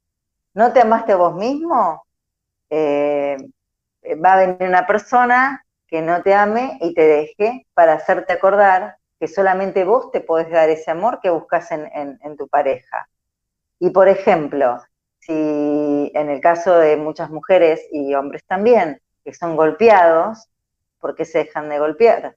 [0.54, 2.04] ¿No te amaste a vos mismo?
[2.70, 3.36] Eh,
[4.24, 8.96] va a venir una persona que no te ame y te deje para hacerte acordar
[9.18, 13.08] que solamente vos te podés dar ese amor que buscas en, tu pareja.
[13.78, 14.82] Y por ejemplo,
[15.20, 20.48] si en el caso de muchas mujeres y hombres también, que son golpeados,
[21.00, 22.36] ¿por qué se dejan de golpear?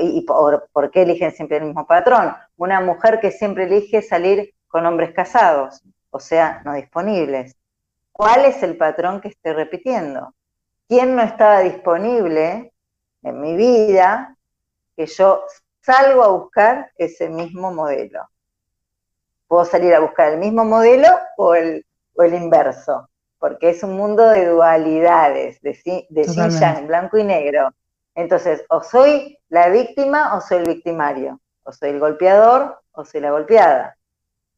[0.00, 2.34] ¿Y por, qué eligen siempre el mismo patrón?
[2.56, 7.56] Una mujer que siempre elige salir con hombres casados, o sea, no disponibles.
[8.12, 10.34] ¿Cuál es el patrón que estoy repitiendo?
[10.86, 12.72] ¿Quién no estaba disponible
[13.22, 14.36] en mi vida
[14.96, 15.44] que yo
[15.80, 18.28] salgo a buscar ese mismo modelo?
[19.48, 21.84] Puedo salir a buscar el mismo modelo o el
[22.16, 23.08] inverso,
[23.44, 25.78] porque es un mundo de dualidades, de,
[26.08, 27.74] de yin yang, blanco y negro.
[28.14, 33.20] Entonces, o soy la víctima o soy el victimario, o soy el golpeador o soy
[33.20, 33.98] la golpeada.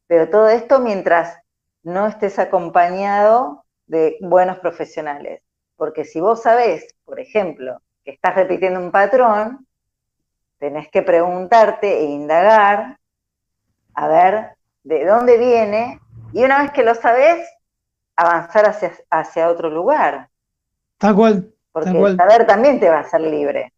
[0.07, 1.37] Pero todo esto mientras
[1.83, 5.41] no estés acompañado de buenos profesionales.
[5.75, 9.67] Porque si vos sabés, por ejemplo, que estás repitiendo un patrón,
[10.59, 12.97] tenés que preguntarte e indagar
[13.95, 15.99] a ver de dónde viene
[16.31, 17.45] y una vez que lo sabés,
[18.17, 20.29] avanzar hacia, hacia otro lugar.
[20.97, 21.53] Tal cual.
[21.71, 23.71] Porque el saber también te va a hacer libre.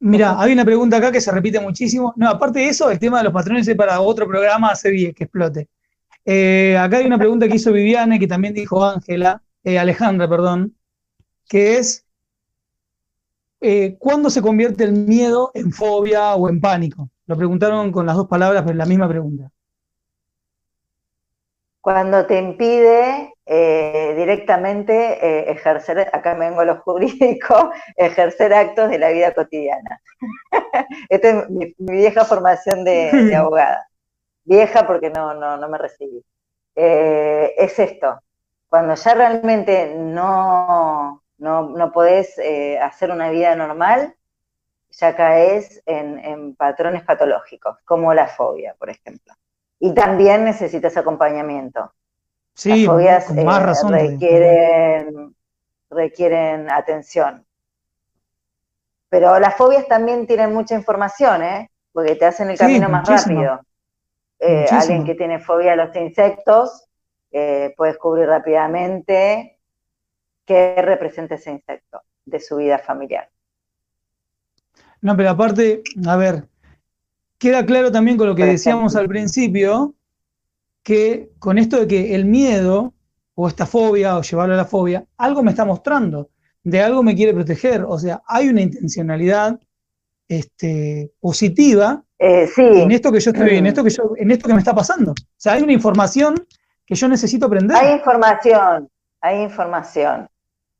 [0.00, 2.12] Mira, hay una pregunta acá que se repite muchísimo.
[2.16, 5.14] No, aparte de eso, el tema de los patrones es para otro programa hace 10
[5.14, 5.68] que explote.
[6.24, 10.74] Eh, acá hay una pregunta que hizo Viviane, que también dijo Ángela, eh, Alejandra, perdón,
[11.48, 12.04] que es,
[13.60, 17.10] eh, ¿cuándo se convierte el miedo en fobia o en pánico?
[17.26, 19.52] Lo preguntaron con las dos palabras, pero es la misma pregunta.
[21.82, 29.10] Cuando te impide directamente ejercer, acá me vengo a lo jurídico, ejercer actos de la
[29.10, 30.00] vida cotidiana.
[31.10, 33.86] Esta es mi, vieja formación de abogada
[34.44, 36.24] vieja porque no, no, no me recibí.
[36.74, 38.20] Eh, es esto,
[38.68, 44.14] cuando ya realmente no, no, podés eh, hacer una vida normal,
[44.90, 49.34] ya caes en, patrones patológicos, como la fobia, por ejemplo.
[49.84, 51.92] Y también necesitas acompañamiento.
[52.54, 55.34] Sí, Las fobias más eh, razón requieren,
[55.90, 57.44] requieren atención.
[59.08, 61.70] Pero las fobias también tienen mucha información, ¿eh?
[61.90, 63.60] porque te hacen el camino más rápido.
[64.38, 66.84] Eh, alguien que tiene fobia a los insectos
[67.32, 69.58] eh, puede descubrir rápidamente
[70.44, 73.28] qué representa ese insecto de su vida familiar.
[75.00, 76.44] No, pero aparte, a ver,
[77.42, 79.94] queda claro también con lo que decíamos al principio,
[80.84, 82.94] que con esto de que el miedo
[83.34, 86.30] o esta fobia o llevarlo a la fobia, algo me está mostrando,
[86.62, 89.58] de algo me quiere proteger, o sea, hay una intencionalidad
[90.28, 92.62] este, positiva eh, sí.
[92.62, 95.10] En esto que yo estoy, en esto que yo, en esto que me está pasando.
[95.10, 96.36] O sea, hay una información
[96.86, 97.76] que yo necesito aprender.
[97.76, 98.88] Hay información,
[99.20, 100.28] hay información,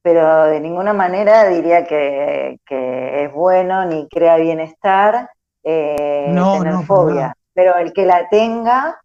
[0.02, 5.30] pero de ninguna manera diría que, es bueno ni crea bienestar
[5.62, 7.36] eh, no, tener fobia.
[7.54, 9.00] Pero el que la tenga,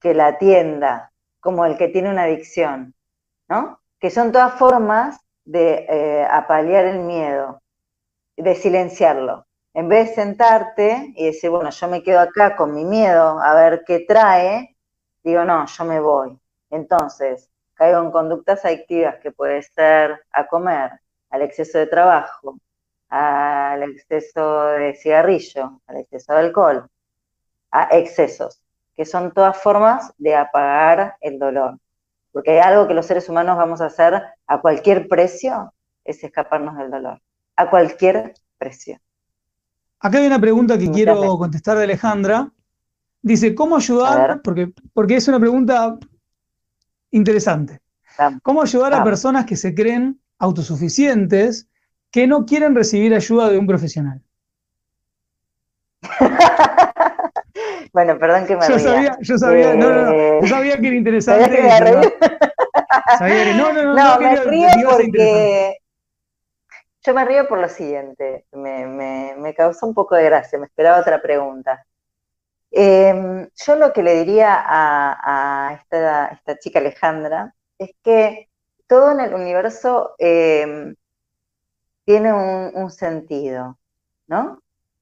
[0.00, 2.94] que la atienda, como el que tiene una adicción,
[3.48, 3.80] ¿no?
[3.98, 7.60] Que son todas formas de eh, apalear el miedo,
[8.36, 12.84] de silenciarlo en vez de sentarte y decir, bueno, yo me quedo acá con mi
[12.84, 14.76] miedo a ver qué trae,
[15.22, 16.38] digo, no, yo me voy.
[16.70, 20.92] Entonces, caigo en conductas adictivas que puede ser a comer,
[21.30, 22.56] al exceso de trabajo,
[23.16, 26.90] al exceso de cigarrillo, al exceso de alcohol,
[27.70, 28.60] a excesos,
[28.96, 31.78] que son todas formas de apagar el dolor.
[32.32, 35.72] Porque hay algo que los seres humanos vamos a hacer a cualquier precio,
[36.04, 37.20] es escaparnos del dolor.
[37.54, 38.98] A cualquier precio.
[40.00, 42.50] Acá hay una pregunta que quiero contestar de Alejandra.
[43.22, 44.42] Dice, ¿cómo ayudar?
[44.42, 45.96] Porque, porque es una pregunta
[47.12, 47.80] interesante.
[48.42, 51.68] ¿Cómo ayudar a personas que se creen autosuficientes
[52.14, 54.22] que no quieren recibir ayuda de un profesional?
[57.92, 60.86] bueno, perdón que me yo sabía, yo sabía, no, no, no, yo eh, sabía que
[60.86, 61.50] era interesante.
[61.50, 61.62] Que
[63.56, 65.76] no, no, no, no, me río porque
[67.02, 71.20] yo me río por lo siguiente, me, causó un poco de gracia, me esperaba otra
[71.20, 71.84] pregunta.
[72.70, 78.50] Em, yo lo que le diría a, esta, chica Alejandra es que
[78.86, 80.94] todo en el universo em,
[82.04, 83.78] tiene un, sentido,
[84.26, 84.60] ¿no?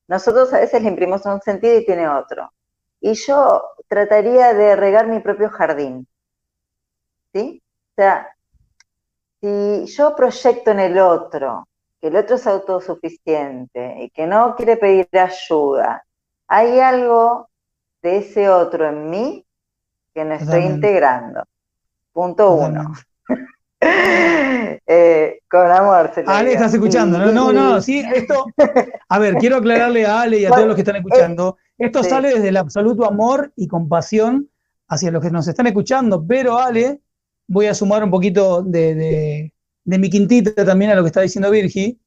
[0.08, 2.52] Nosotros a veces le imprimimos un sentido y tiene otro.
[3.00, 6.06] Y yo trataría de regar mi propio jardín,
[7.32, 7.62] ¿sí?
[7.90, 8.28] O sea,
[9.40, 11.68] si yo proyecto en el otro,
[12.00, 16.04] que el otro es autosuficiente y que no quiere pedir ayuda,
[16.46, 17.48] hay algo
[18.02, 19.46] de ese otro en mí
[20.14, 21.44] que no estoy integrando.
[22.12, 22.92] Punto uno.
[24.84, 26.10] Eh, con amor.
[26.14, 27.18] Se Ale, estás escuchando.
[27.18, 28.46] no, no, no, sí, esto.
[29.08, 31.56] A ver, quiero aclararle a Ale y a todos los que están escuchando.
[31.78, 34.50] Esto sale desde el absoluto amor y compasión
[34.88, 37.00] hacia los que nos están escuchando, pero Ale,
[37.46, 39.52] voy a sumar un poquito de,
[39.84, 41.98] mi quintita también a lo que está diciendo Virgi.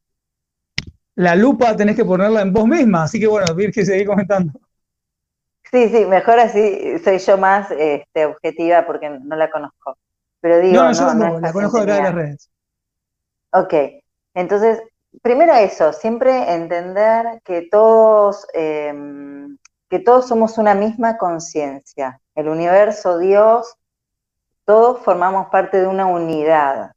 [1.15, 4.53] La lupa tenés que ponerla en vos misma, así que bueno, Virgi, seguí comentando.
[5.71, 9.97] Sí, sí, mejor así soy yo más este, objetiva porque no la conozco.
[10.45, 12.51] Pero digo, no, yo no, la conozco de las redes.
[13.51, 13.73] Ok,
[14.35, 14.79] entonces,
[15.23, 19.57] primero eso, siempre entender que todos, em,
[19.89, 22.21] que todos somos una misma conciencia.
[22.35, 23.75] El universo, Dios,
[24.65, 26.91] todos formamos parte de una unidad.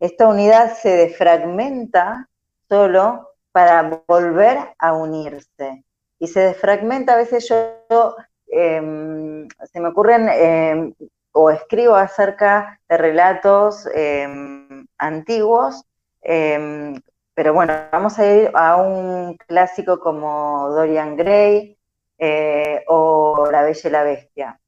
[0.00, 2.28] Esta unidad se defragmenta
[2.68, 5.84] solo para volver a unirse.
[6.18, 8.16] Y se defragmenta, a veces yo,
[8.48, 10.92] em, se me ocurren em,
[11.32, 15.84] o escribo acerca de relatos em, antiguos,
[16.22, 16.94] em,
[17.34, 21.78] pero bueno, vamos a ir a un clásico como Dorian Gray
[22.18, 24.60] eh, o La Bella y la Bestia.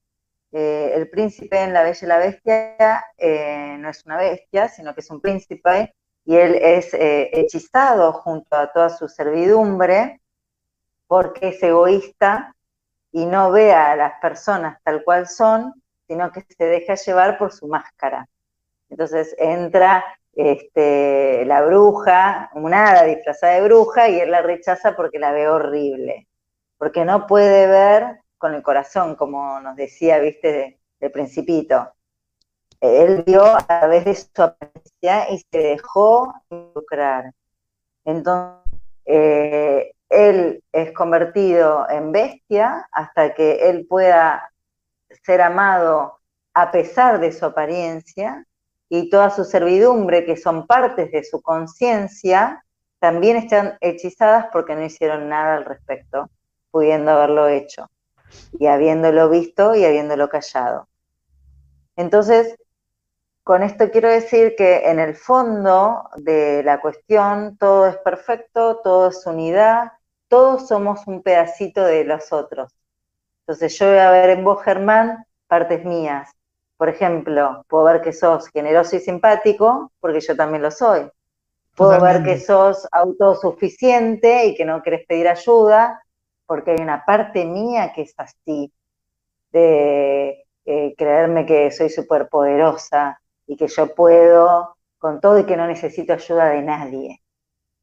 [0.52, 4.94] Eh, el príncipe en La Bella y la Bestia eh, no es una bestia, sino
[4.94, 5.94] que es un príncipe
[6.24, 10.20] y él es hechizado junto a toda su servidumbre
[11.06, 12.54] porque es egoísta
[13.10, 15.81] y no ve a las personas tal cual son,
[16.12, 18.28] sino que se deja llevar por su máscara.
[18.90, 20.04] Entonces entra
[20.34, 25.48] este, la bruja, un hada disfrazada de bruja, y él la rechaza porque la ve
[25.48, 26.28] horrible,
[26.76, 31.94] porque no puede ver con el corazón, como nos decía, viste, del principito.
[32.78, 37.32] Él vio a través de su apariencia y se dejó involucrar.
[38.04, 44.51] Entonces, eh, él es convertido en bestia hasta que él pueda
[45.24, 46.18] ser amado
[46.54, 48.46] a pesar de su apariencia
[48.88, 52.64] y toda su servidumbre, que son partes de su conciencia,
[52.98, 56.30] también están hechizadas porque no hicieron nada al respecto,
[56.70, 57.90] pudiendo haberlo hecho,
[58.58, 60.88] y habiéndolo visto y habiéndolo callado.
[61.96, 62.56] Entonces,
[63.44, 69.08] con esto quiero decir que en el fondo de la cuestión todo es perfecto, todo
[69.08, 69.92] es unidad,
[70.28, 72.72] todos somos un pedacito de los otros.
[73.42, 76.30] Entonces yo voy a ver en vos, Germán, partes mías.
[76.76, 81.10] Por ejemplo, puedo ver que sos generoso y simpático, porque yo también lo soy.
[81.76, 86.02] Puedo ver que sos autosuficiente y que no querés pedir ayuda,
[86.46, 88.72] porque hay una parte mía que es así,
[89.52, 95.66] de eh, creerme que soy superpoderosa y que yo puedo con todo y que no
[95.66, 97.22] necesito ayuda de nadie.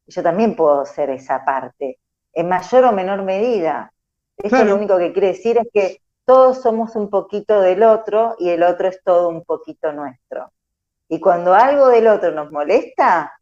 [0.06, 1.98] Yo también puedo ser esa parte,
[2.32, 3.92] en mayor o menor medida,
[4.42, 8.50] esto lo único que quiere decir es que todos somos un poquito del otro y
[8.50, 10.52] el otro es todo un poquito nuestro.
[11.08, 13.32] Y cuando algo del otro nos molesta,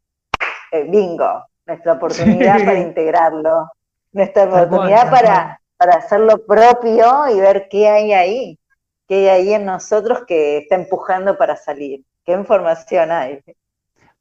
[0.72, 3.70] eh, bingo, nuestra oportunidad para integrarlo,
[4.12, 8.58] nuestra oportunidad para, para hacerlo propio y ver qué hay ahí,
[9.06, 13.40] qué hay ahí en nosotros que está empujando para salir, qué información hay.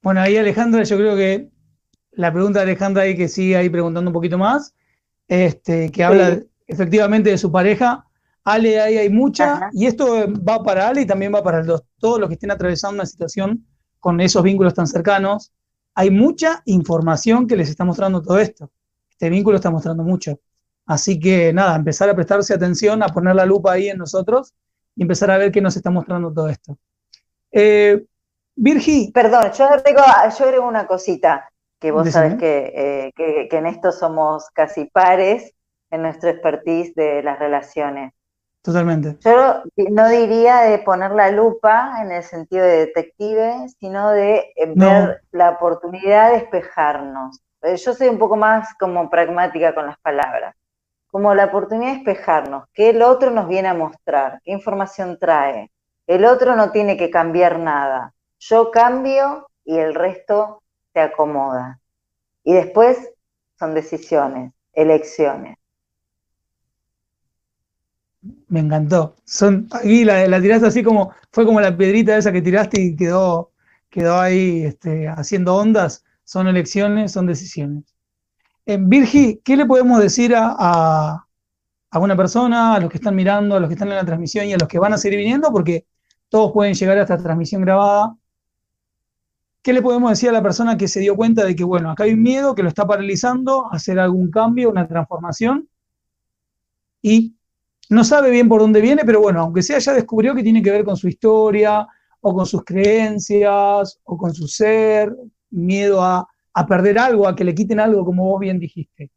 [0.01, 1.49] Bueno, ahí Alejandra, yo creo que
[2.11, 4.75] la pregunta de Alejandra ahí que sigue ahí preguntando un poquito más,
[5.27, 8.05] este, que habla efectivamente de su pareja.
[8.43, 12.17] Ale, ahí hay mucha, y esto va para Ale y también va para los, todos
[12.17, 13.65] los que estén atravesando una situación
[13.99, 15.51] con esos vínculos tan cercanos.
[15.95, 18.71] Hay mucha información que les está mostrando todo esto.
[19.09, 20.39] Este vínculo está mostrando mucho.
[20.85, 24.53] Así que nada, empezar a prestarse atención, a poner la lupa ahí en nosotros
[24.95, 26.77] y empezar a ver qué nos está mostrando todo esto.
[27.51, 28.05] Eh,
[28.55, 29.11] Virgi.
[29.11, 30.01] Perdón, yo agrego,
[30.37, 31.49] yo agrego una cosita,
[31.79, 35.53] que vos sabés que, eh, que, que en esto somos casi pares
[35.89, 38.13] en nuestro expertise de las relaciones.
[38.61, 39.17] Totalmente.
[39.21, 44.73] Yo no diría de poner la lupa en el sentido de detective, sino de eh,
[44.75, 47.39] ver la oportunidad de espejarnos.
[47.61, 50.53] Eh, yo soy un poco más como pragmática con las palabras.
[51.09, 55.71] Como la oportunidad de espejarnos, qué el otro nos viene a mostrar, qué información trae.
[56.05, 58.13] El otro no tiene que cambiar nada.
[58.39, 60.61] Yo cambio y el resto
[60.93, 61.79] se acomoda.
[62.43, 63.13] Y después
[63.57, 65.56] son decisiones, elecciones.
[68.49, 69.15] Me encantó.
[69.25, 73.51] Son, ahí la, tiraste así como, fue como la piedrita esa que tiraste y quedó,
[73.89, 76.05] quedó ahí este, haciendo ondas.
[76.23, 77.83] Son elecciones, son decisiones.
[78.65, 83.55] Eh, Virgi, ¿qué le podemos decir a, a, una persona, a los que están mirando,
[83.55, 85.51] a los que están en la transmisión y a los que van a seguir viniendo?
[85.51, 85.85] Porque
[86.29, 88.15] todos pueden llegar a esta transmisión grabada.
[89.61, 92.03] ¿Qué le podemos decir a la persona que se dio cuenta de que, bueno, acá
[92.03, 95.67] hay un miedo que lo está paralizando a hacer algún cambio, una transformación?
[97.01, 97.36] Y
[97.89, 100.71] no sabe bien por dónde viene, pero bueno, aunque sea ya descubrió que tiene que
[100.71, 101.87] ver con su historia,
[102.21, 105.15] o con sus creencias, o con su ser,
[105.49, 106.27] miedo a,
[106.67, 109.11] perder algo, a que le quiten algo, como vos bien dijiste.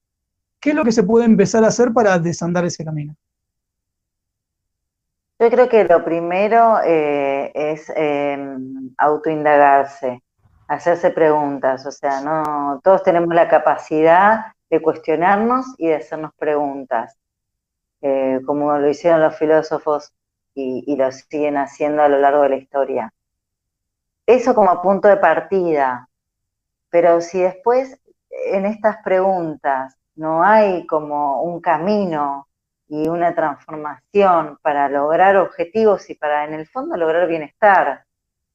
[0.60, 3.16] ¿Qué es lo que se puede empezar a hacer para desandar ese camino?
[5.38, 10.22] Yo creo que lo primero eh, es em, autoindagarse,
[10.68, 11.86] hacerse preguntas.
[11.86, 17.16] O sea, no todos tenemos la capacidad de cuestionarnos y de hacernos preguntas.
[18.02, 20.12] Eh, como lo hicieron los filósofos
[20.54, 23.12] y, lo siguen haciendo a lo largo de la historia.
[24.26, 26.08] Eso como punto de partida,
[26.88, 32.48] pero si después en estas preguntas no hay como un camino
[32.88, 38.04] y una transformación para lograr objetivos y para en el fondo lograr bienestar,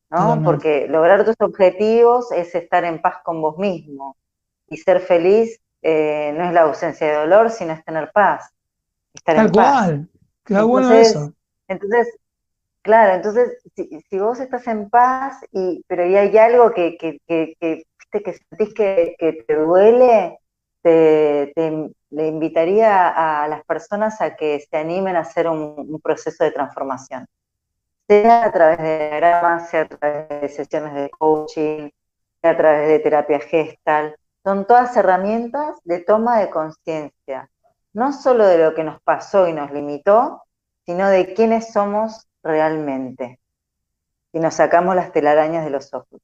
[0.10, 0.42] ¿no?
[0.44, 4.18] Porque lograr tus objetivos es estar en paz con vos mismo
[4.68, 8.55] y ser feliz eh, no es la ausencia de dolor, sino es tener paz
[9.16, 10.10] estar Tal cual.
[10.46, 11.34] Qué bueno eso.
[11.68, 12.16] Entonces,
[12.82, 17.56] claro, entonces, si, vos estás en paz, y, pero y hay algo que, que, que,
[17.60, 19.16] que, que sentís que,
[19.48, 20.40] te duele,
[20.84, 21.52] te,
[22.12, 23.08] le invitaría
[23.44, 27.26] a las personas a que se animen a hacer un, proceso de transformación.
[28.08, 31.90] Sea a través de diagramas, sea a través de sesiones de coaching,
[32.42, 34.16] sea a través de terapia gestal.
[34.44, 37.50] Son todas herramientas de toma de conciencia
[37.96, 40.44] no solo de lo que nos pasó y nos limitó,
[40.86, 43.40] sino de quiénes somos realmente.
[44.34, 46.20] Y nos sacamos las telarañas de los ojos.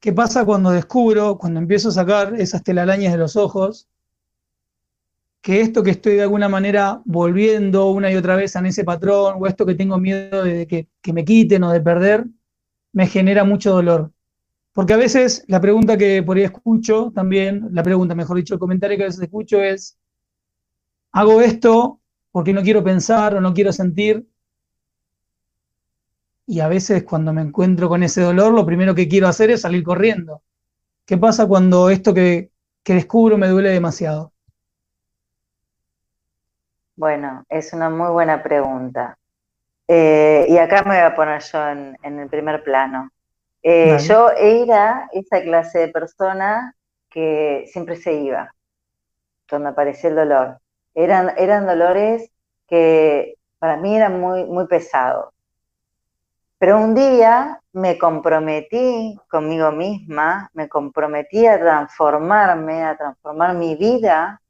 [0.00, 3.88] ¿Qué pasa cuando descubro, cuando empiezo a sacar esas telarañas de los ojos,
[5.40, 9.36] que esto que estoy de alguna manera volviendo una y otra vez en ese patrón,
[9.38, 12.24] o esto que tengo miedo de que, que me quiten o de perder,
[12.92, 14.10] me genera mucho dolor?
[14.72, 18.60] Porque a veces la pregunta que por ahí escucho también, la pregunta, mejor dicho, el
[18.60, 19.98] comentario que a veces escucho es,
[21.12, 22.00] hago esto
[22.30, 24.26] porque no quiero pensar o no quiero sentir.
[26.46, 29.60] Y a veces cuando me encuentro con ese dolor, lo primero que quiero hacer es
[29.60, 30.42] salir corriendo.
[31.04, 32.50] ¿Qué pasa cuando esto que,
[32.84, 34.32] descubro me duele demasiado?
[36.96, 39.18] Bueno, es una muy buena pregunta.
[39.86, 43.10] Eh, y acá me voy a poner yo en el primer plano.
[43.62, 46.74] Eh, yo era esa clase de persona
[47.08, 48.54] que siempre se iba
[49.48, 50.58] cuando aparecía el dolor.
[50.94, 52.30] Eran, eran dolores
[52.66, 55.32] que para mí eran muy, muy pesados.
[56.58, 64.40] Pero un día me comprometí conmigo misma, me comprometí a transformarme, a transformar mi vida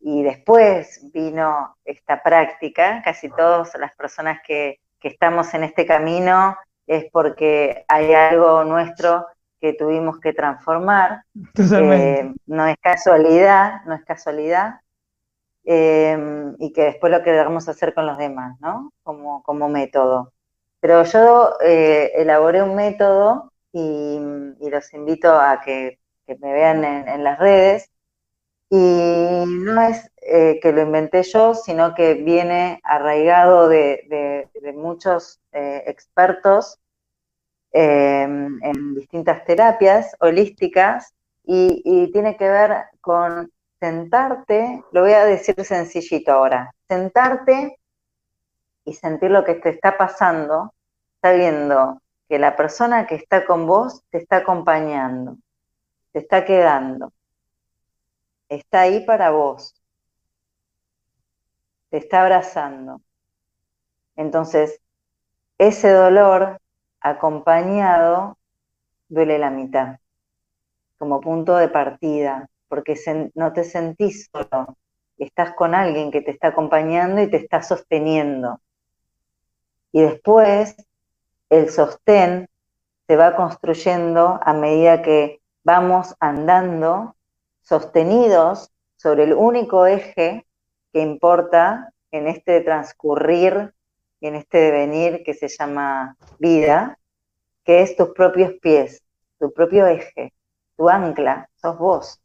[0.00, 3.02] y después vino esta práctica.
[3.04, 6.56] Casi todas las personas que, que estamos en este camino
[6.86, 9.26] es porque hay algo nuestro
[9.60, 11.24] que tuvimos que transformar.
[11.58, 14.80] Eh, no es casualidad, no es casualidad.
[15.64, 16.16] Eh,
[16.58, 18.92] y que después lo queramos hacer con los demás, ¿no?
[19.02, 20.32] Como, como método.
[20.80, 24.20] Pero yo eh, elaboré un método y,
[24.60, 27.90] los invito a que, me vean en, las redes.
[28.68, 36.78] Y no es que lo inventé yo, sino que viene arraigado de muchos expertos
[37.78, 45.62] Em, en distintas terapias holísticas y, tiene que ver con sentarte, lo voy a decir
[45.62, 47.78] sencillito ahora, sentarte
[48.86, 50.72] y sentir lo que te está pasando,
[51.20, 52.00] sabiendo
[52.30, 55.36] que la persona que está con vos te está acompañando,
[56.12, 57.12] te está quedando,
[58.48, 59.74] está ahí para vos,
[61.90, 63.02] te está abrazando.
[64.16, 64.80] Entonces,
[65.58, 66.60] ese dolor
[67.00, 68.36] acompañado
[69.08, 69.98] duele la mitad,
[70.98, 72.96] como punto de partida, porque
[73.34, 74.76] no te sentís solo,
[75.18, 78.60] estás con alguien que te está acompañando y te está sosteniendo.
[79.92, 80.76] Y después
[81.48, 82.48] el sostén
[83.06, 87.14] se va construyendo a medida que vamos andando
[87.62, 90.44] sostenidos sobre el único eje
[90.92, 93.72] que importa en este transcurrir
[94.20, 96.98] en este devenir que se llama vida,
[97.64, 99.02] que es tus propios pies,
[99.38, 100.32] tu propio eje.
[100.76, 102.20] tu ancla, sos vos.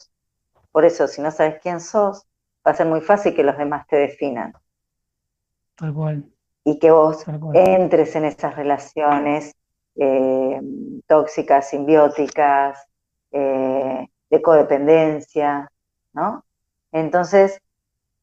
[0.72, 2.26] Por eso, si no sabes quién sos,
[2.66, 4.54] va a ser muy fácil que los demás te definan.
[5.76, 6.26] Tal cual.
[6.66, 9.56] Y que vos entres en esas relaciones
[9.96, 10.62] eh,
[11.08, 12.86] tóxicas, simbióticas,
[13.32, 15.72] eh, de codependencia,
[16.14, 16.46] ¿no?
[16.92, 17.62] Entonces,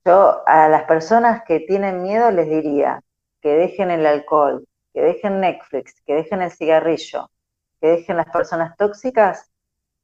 [0.05, 3.03] yo a las personas que tienen miedo les diría
[3.41, 7.31] que dejen el alcohol, que dejen Netflix, que dejen el cigarrillo,
[7.81, 9.51] que dejen las personas tóxicas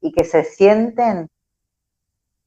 [0.01, 1.28] y que se sienten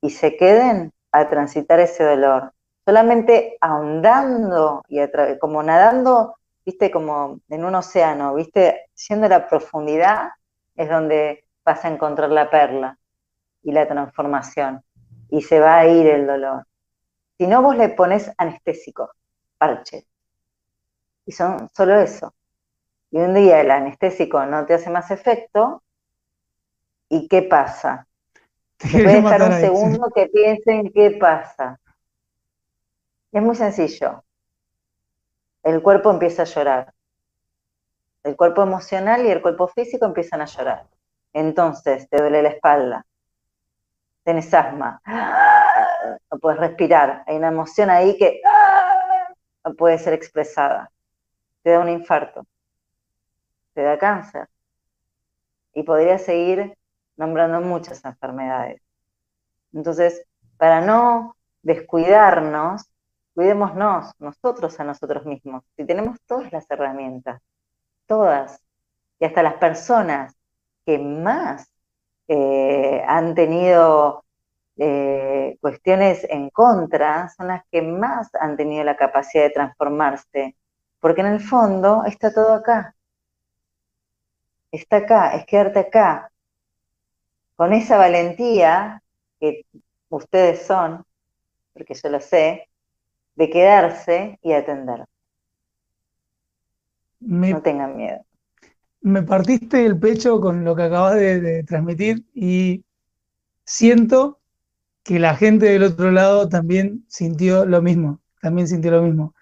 [0.01, 2.53] y se queden a transitar ese dolor.
[2.85, 4.99] Solamente ahondando y
[5.39, 10.29] como nadando, viste, como en un océano, viste, siendo la profundidad,
[10.75, 12.97] es donde vas a encontrar la perla
[13.63, 14.83] y la transformación.
[15.29, 16.65] Y se va a ir el dolor.
[17.37, 19.11] Si no, vos le pones anestésico,
[19.57, 20.05] parche.
[21.27, 22.33] Y son solo eso.
[23.11, 25.83] Y un día el anestésico no te hace más efecto,
[27.09, 28.07] ¿y qué pasa?
[28.83, 31.79] A dejar un segundo que piensen qué pasa.
[33.31, 34.23] Es muy sencillo.
[35.61, 36.93] El cuerpo empieza a llorar.
[38.23, 40.87] El cuerpo emocional y el cuerpo físico empiezan a llorar.
[41.33, 43.05] Entonces, te duele la espalda.
[44.23, 45.01] Tienes asma
[46.31, 49.27] no puedes respirar, hay una emoción ahí que ¡ah!
[49.65, 50.91] no puede ser expresada,
[51.67, 52.47] te da un infarto,
[53.73, 54.47] te da cáncer
[55.73, 56.77] y podría seguir
[57.17, 58.81] nombrando muchas enfermedades.
[59.73, 60.23] Entonces,
[60.55, 62.85] para no descuidarnos,
[63.33, 65.61] cuidémonos nosotros a nosotros mismos.
[65.75, 67.41] Si tenemos todas las herramientas,
[68.05, 68.61] todas,
[69.19, 70.37] y hasta las personas
[70.85, 71.69] que más
[72.29, 74.23] eh, han tenido
[74.77, 80.55] eh, cuestiones en contra son las que más han tenido la capacidad de transformarse,
[80.99, 82.95] porque en el fondo está todo acá.
[84.71, 86.31] Está acá, es quedarte acá,
[87.55, 89.01] con esa valentía
[89.39, 89.65] que
[90.09, 91.03] ustedes son,
[91.73, 92.69] porque yo lo sé,
[93.35, 95.05] de quedarse y atender.
[97.19, 98.23] no tengan miedo.
[99.01, 102.83] Me partiste el pecho con lo que acabas de transmitir y
[103.63, 104.39] siento
[105.07, 109.33] que la gente del otro lado también sintió lo mismo, también sintió lo mismo.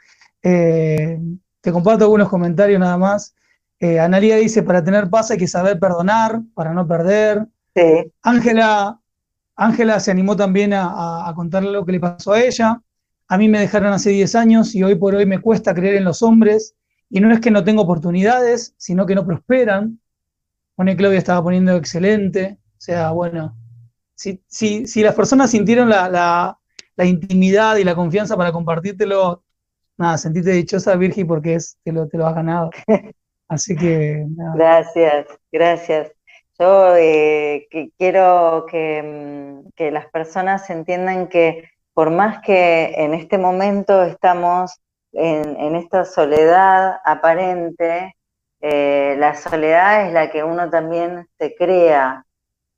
[0.43, 1.19] Eh,
[1.65, 3.33] te comparto algunos comentarios nada más.
[3.79, 7.47] Eh, Analia dice, para tener paz hay que saber perdonar, para no perder.
[8.21, 9.01] Ángela
[9.55, 12.81] Ángela se animó también a, a, contarle lo que le pasó a ella.
[13.27, 16.03] A mí me dejaron hace 10 años y hoy por hoy me cuesta creer en
[16.03, 16.75] los hombres.
[17.09, 19.99] Y no es que no tengo oportunidades, sino que no prosperan.
[20.75, 22.59] Pone Claudia estaba poniendo excelente.
[22.77, 23.57] O sea, bueno,
[24.13, 26.59] si, si, las personas sintieron la,
[27.03, 29.43] intimidad y la confianza para compartírtelo,
[29.97, 32.69] nada, sentite dichosa, Virgi, porque es, te, lo, te lo has ganado.
[33.47, 34.25] Así que.
[34.55, 36.11] Gracias, gracias.
[36.57, 37.67] Yo eh,
[37.97, 44.79] quiero que, mm, que, las personas entiendan que por más que en este momento estamos
[45.13, 48.15] en, esta soledad aparente,
[48.59, 52.25] eh, la soledad es la que uno también se crea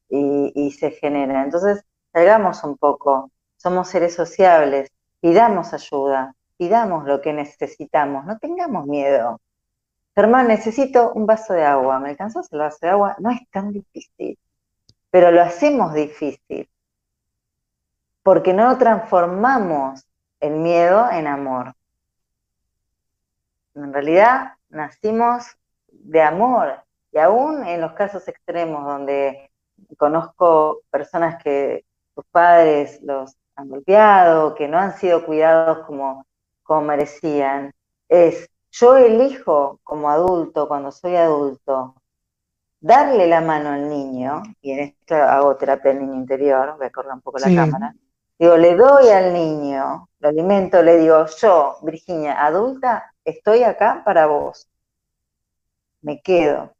[0.09, 1.43] y, se genera.
[1.43, 8.85] Entonces, salgamos un poco, somos seres sociables, pidamos ayuda, pidamos lo que necesitamos, no tengamos
[8.85, 9.39] miedo.
[10.15, 13.15] Germán, necesito un vaso de agua, ¿me alcanzas el vaso de agua?
[13.19, 14.37] No es tan difícil,
[15.11, 16.69] pero lo hacemos difícil,
[18.23, 20.03] porque no transformamos
[20.39, 21.73] el miedo en amor.
[23.75, 25.55] En realidad nacimos
[25.91, 29.51] de amor, y aún en los casos extremos donde
[29.97, 36.26] conozco personas que sus padres los han golpeado, que no han sido cuidados como,
[36.67, 37.73] como merecían.
[38.09, 41.95] Es, yo elijo como adulto, cuando soy adulto,
[42.79, 46.91] darle la mano al niño, y en esto hago terapia del niño interior, voy a
[46.91, 47.95] correr un poco la cámara,
[48.37, 54.27] digo, le doy al niño, lo alimento, le digo, yo, Virginia, adulta, estoy acá para
[54.27, 54.69] vos,
[56.01, 56.75] me quedo,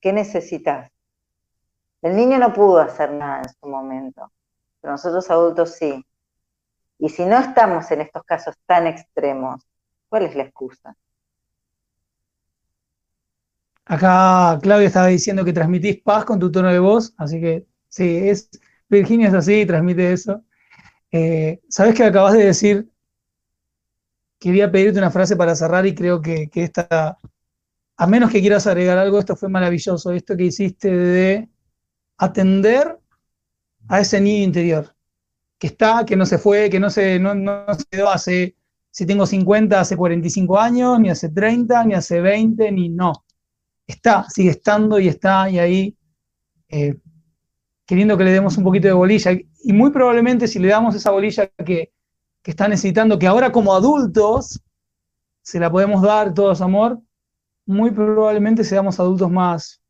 [0.00, 0.90] ¿qué necesitas?
[2.02, 4.30] El niño no pudo hacer nada en su momento,
[4.80, 6.04] pero nosotros adultos sí.
[6.98, 9.62] Y si no estamos en estos casos tan extremos,
[10.08, 10.96] ¿cuál es la excusa?
[13.86, 18.28] Acá Claudia estaba diciendo que transmitís paz con tu tono de voz, así que sí,
[18.28, 18.48] es,
[18.88, 20.42] Virginia es así, transmite eso.
[21.12, 22.90] Eh, ¿Sabes qué acabas de decir?
[24.38, 27.18] Quería pedirte una frase para cerrar y creo que, que esta,
[27.96, 31.48] a menos que quieras agregar algo, esto fue maravilloso, esto que hiciste de
[32.16, 32.98] atender
[33.88, 34.93] a ese niño interior,
[35.58, 37.34] que está, que no se fue, que no se, no,
[37.74, 38.56] se quedó hace,
[38.90, 43.12] si tengo 50, hace 45 años, ni hace 30, ni hace 20, ni no.
[43.86, 45.96] Está, sigue estando y está y ahí.
[46.68, 46.96] Eh,
[47.86, 49.32] queriendo que le demos un poquito de bolilla.
[49.32, 51.92] Y muy probablemente si le damos esa bolilla que,
[52.42, 54.60] que está necesitando, que ahora como adultos
[55.42, 57.00] se la podemos dar todos amor,
[57.66, 59.82] muy probablemente seamos adultos más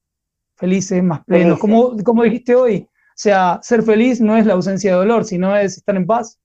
[0.57, 1.59] felices, más plenos.
[1.59, 5.77] Como, como dijiste hoy, sea, ser feliz no es la ausencia de dolor, sino es
[5.77, 6.39] estar en paz.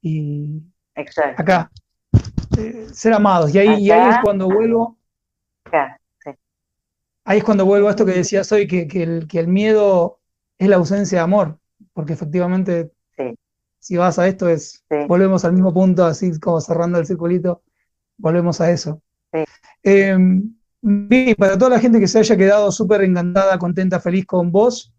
[0.00, 0.62] Y
[1.36, 1.70] acá,
[2.58, 3.54] eh, ser amados.
[3.54, 4.98] Y ahí, es cuando vuelvo.
[7.24, 10.20] Ahí es cuando vuelvo a esto que decías hoy, que, el, que el miedo
[10.58, 11.58] es la ausencia de amor,
[11.94, 12.92] porque efectivamente,
[13.78, 17.62] si vas a esto, es volvemos al mismo punto, así como cerrando el circulito,
[18.18, 19.00] volvemos a eso.
[19.82, 20.16] Eh,
[21.38, 24.93] para toda la gente que se haya quedado súper encantada, contenta, feliz con vos,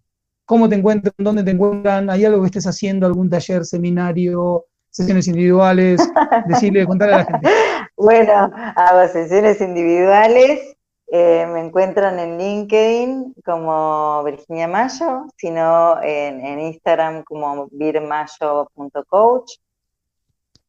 [0.46, 1.14] ¿cómo te encuentran?
[1.18, 2.10] ¿Dónde te encuentran?
[2.10, 3.06] ¿Hay algo que estés haciendo?
[3.06, 6.02] ¿Algún taller, seminario, sesiones individuales?
[6.48, 7.50] Decirle, contarle a la gente.
[7.98, 10.76] Bueno, hago sesiones individuales.
[11.08, 19.52] Eh, me encuentran en LinkedIn como Virginia Mayo, sino en, Instagram como virmayo.coach.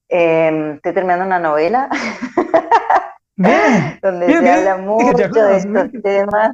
[0.09, 1.89] Eh, estoy terminando una novela.
[3.37, 6.53] donde se habla mucho de estos temas,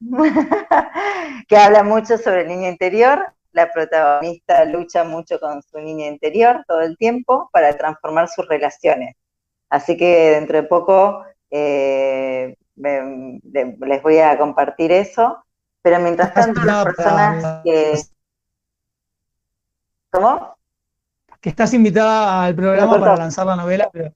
[1.48, 3.32] que habla mucho sobre el niño interior.
[3.52, 9.16] La protagonista lucha mucho con su niño interior todo el tiempo para transformar sus relaciones.
[9.68, 15.44] Así que dentro de poco eh, les voy a compartir eso.
[15.82, 18.00] Pero mientras tanto, las personas que...
[20.10, 20.56] ¿Cómo?
[21.40, 24.12] Que estás invitada al programa para lanzar la novela, pero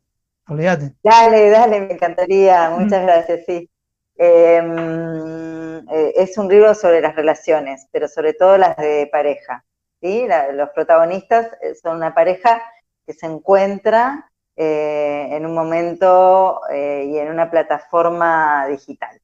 [0.49, 0.95] Olvídate.
[1.03, 2.71] Dale, dale, me encantaría.
[2.71, 3.07] Muchas mm.
[3.07, 3.71] gracias, sí.
[4.17, 9.65] Em, eh, es un libro sobre las relaciones, pero sobre todo las de pareja.
[10.01, 10.27] ¿sí?
[10.53, 12.63] los protagonistas eh, son una pareja
[13.07, 19.21] que se encuentra eh, en un momento y en una plataforma digital.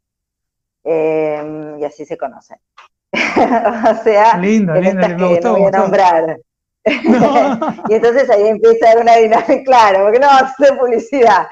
[0.82, 2.58] Em, y así se conocen.
[3.12, 6.40] o sea, lindo, lindo, me gustó, voy a nombrar.
[6.84, 11.46] y entonces ahí empieza una dinámica, claro, porque no hace publicidad.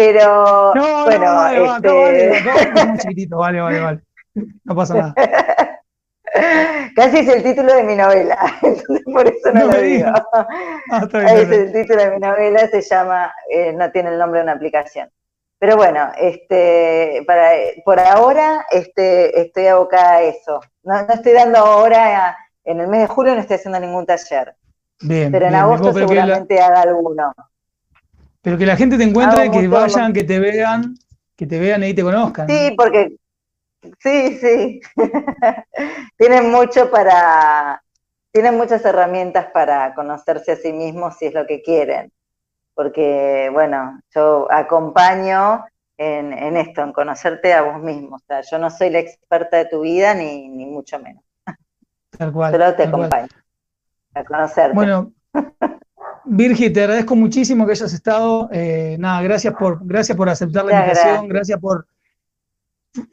[0.00, 2.72] Pero no, bueno, no, vale, este...
[2.72, 4.00] vale, chiquitito, vale, vale, vale.
[4.64, 5.14] No pasa nada.
[6.96, 10.10] Casi es el título de mi novela, entonces por eso no, lo digo.
[10.90, 14.44] Ah, es el título de mi novela, se llama, eh, no tiene el nombre de
[14.44, 15.10] una aplicación.
[15.58, 17.50] Pero bueno, este, para,
[17.84, 20.60] por ahora este, estoy abocada a eso.
[20.82, 24.54] No, no estoy dando ahora, en el mes de julio no estoy haciendo ningún taller.
[25.06, 27.34] Pero en agosto seguramente haga alguno.
[28.42, 30.94] Pero que la gente te encuentre, que vayan, que te vean,
[31.36, 32.48] que te vean y te conozcan.
[32.48, 33.16] Sí, porque
[33.98, 34.80] sí, sí.
[36.16, 37.82] tienen mucho para,
[38.32, 42.12] tienen muchas herramientas para conocerse a sí mismos si es lo que quieren.
[42.74, 45.66] Porque, bueno, yo acompaño
[45.98, 48.16] en, esto, en conocerte a vos mismo.
[48.16, 51.22] O sea, yo no soy la experta de tu vida, ni, ni mucho menos.
[52.16, 52.52] Tal cual.
[52.52, 53.28] Solo te acompaño
[54.14, 54.74] a conocerte.
[54.74, 55.12] Bueno,
[56.24, 58.48] Virgi, te agradezco muchísimo que hayas estado.
[58.52, 61.58] Eh, nada, gracias por, gracias por aceptar la invitación, gracias.
[61.58, 61.86] por.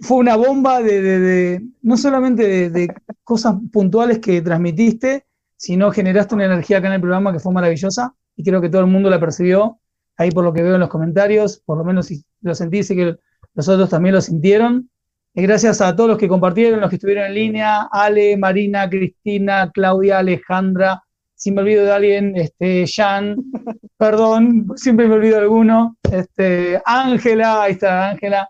[0.02, 2.94] Fue una bomba de, no solamente de,
[3.24, 8.16] cosas puntuales que transmitiste, sino generaste una energía acá en el programa que fue maravillosa
[8.36, 9.80] y creo que todo el mundo la percibió.
[10.18, 12.96] Ahí por lo que veo en los comentarios, por lo menos si lo sentí, sé
[12.96, 13.18] que
[13.54, 14.90] los otros también lo sintieron.
[15.36, 19.70] Y gracias a todos los que compartieron, los que estuvieron en línea, Ale, Marina, Cristina,
[19.72, 21.04] Claudia, Alejandra,
[21.38, 23.38] si me olvido de alguien, este, Jan,
[23.98, 28.50] perdón, siempre me olvido de alguno, este, Ángela, ahí está Ángela.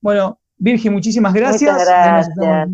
[0.00, 1.72] Bueno, Virgi, muchísimas gracias.
[1.72, 2.68] Muchas gracias.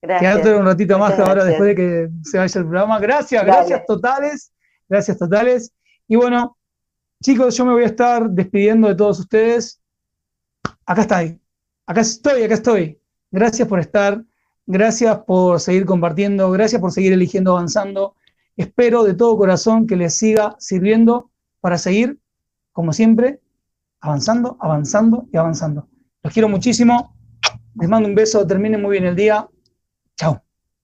[0.00, 2.98] Quedarte un ratito más ahora después de que se vaya el programa.
[3.00, 4.52] Gracias, gracias totales,
[4.88, 5.72] gracias totales.
[6.06, 6.56] Y bueno,
[7.22, 9.82] chicos, yo me voy a estar despidiendo de todos ustedes.
[10.86, 11.38] Acá está ahí.
[11.84, 13.00] Acá estoy, acá estoy.
[13.32, 14.22] Gracias por estar,
[14.66, 18.14] gracias por seguir compartiendo, gracias por seguir eligiendo avanzando.
[18.60, 21.30] Espero de todo corazón que les siga sirviendo
[21.62, 22.18] para seguir,
[22.72, 23.40] como siempre,
[24.02, 25.88] avanzando, avanzando y avanzando.
[26.22, 27.16] Los quiero muchísimo.
[27.76, 29.48] Les mando un beso, terminen muy bien el día.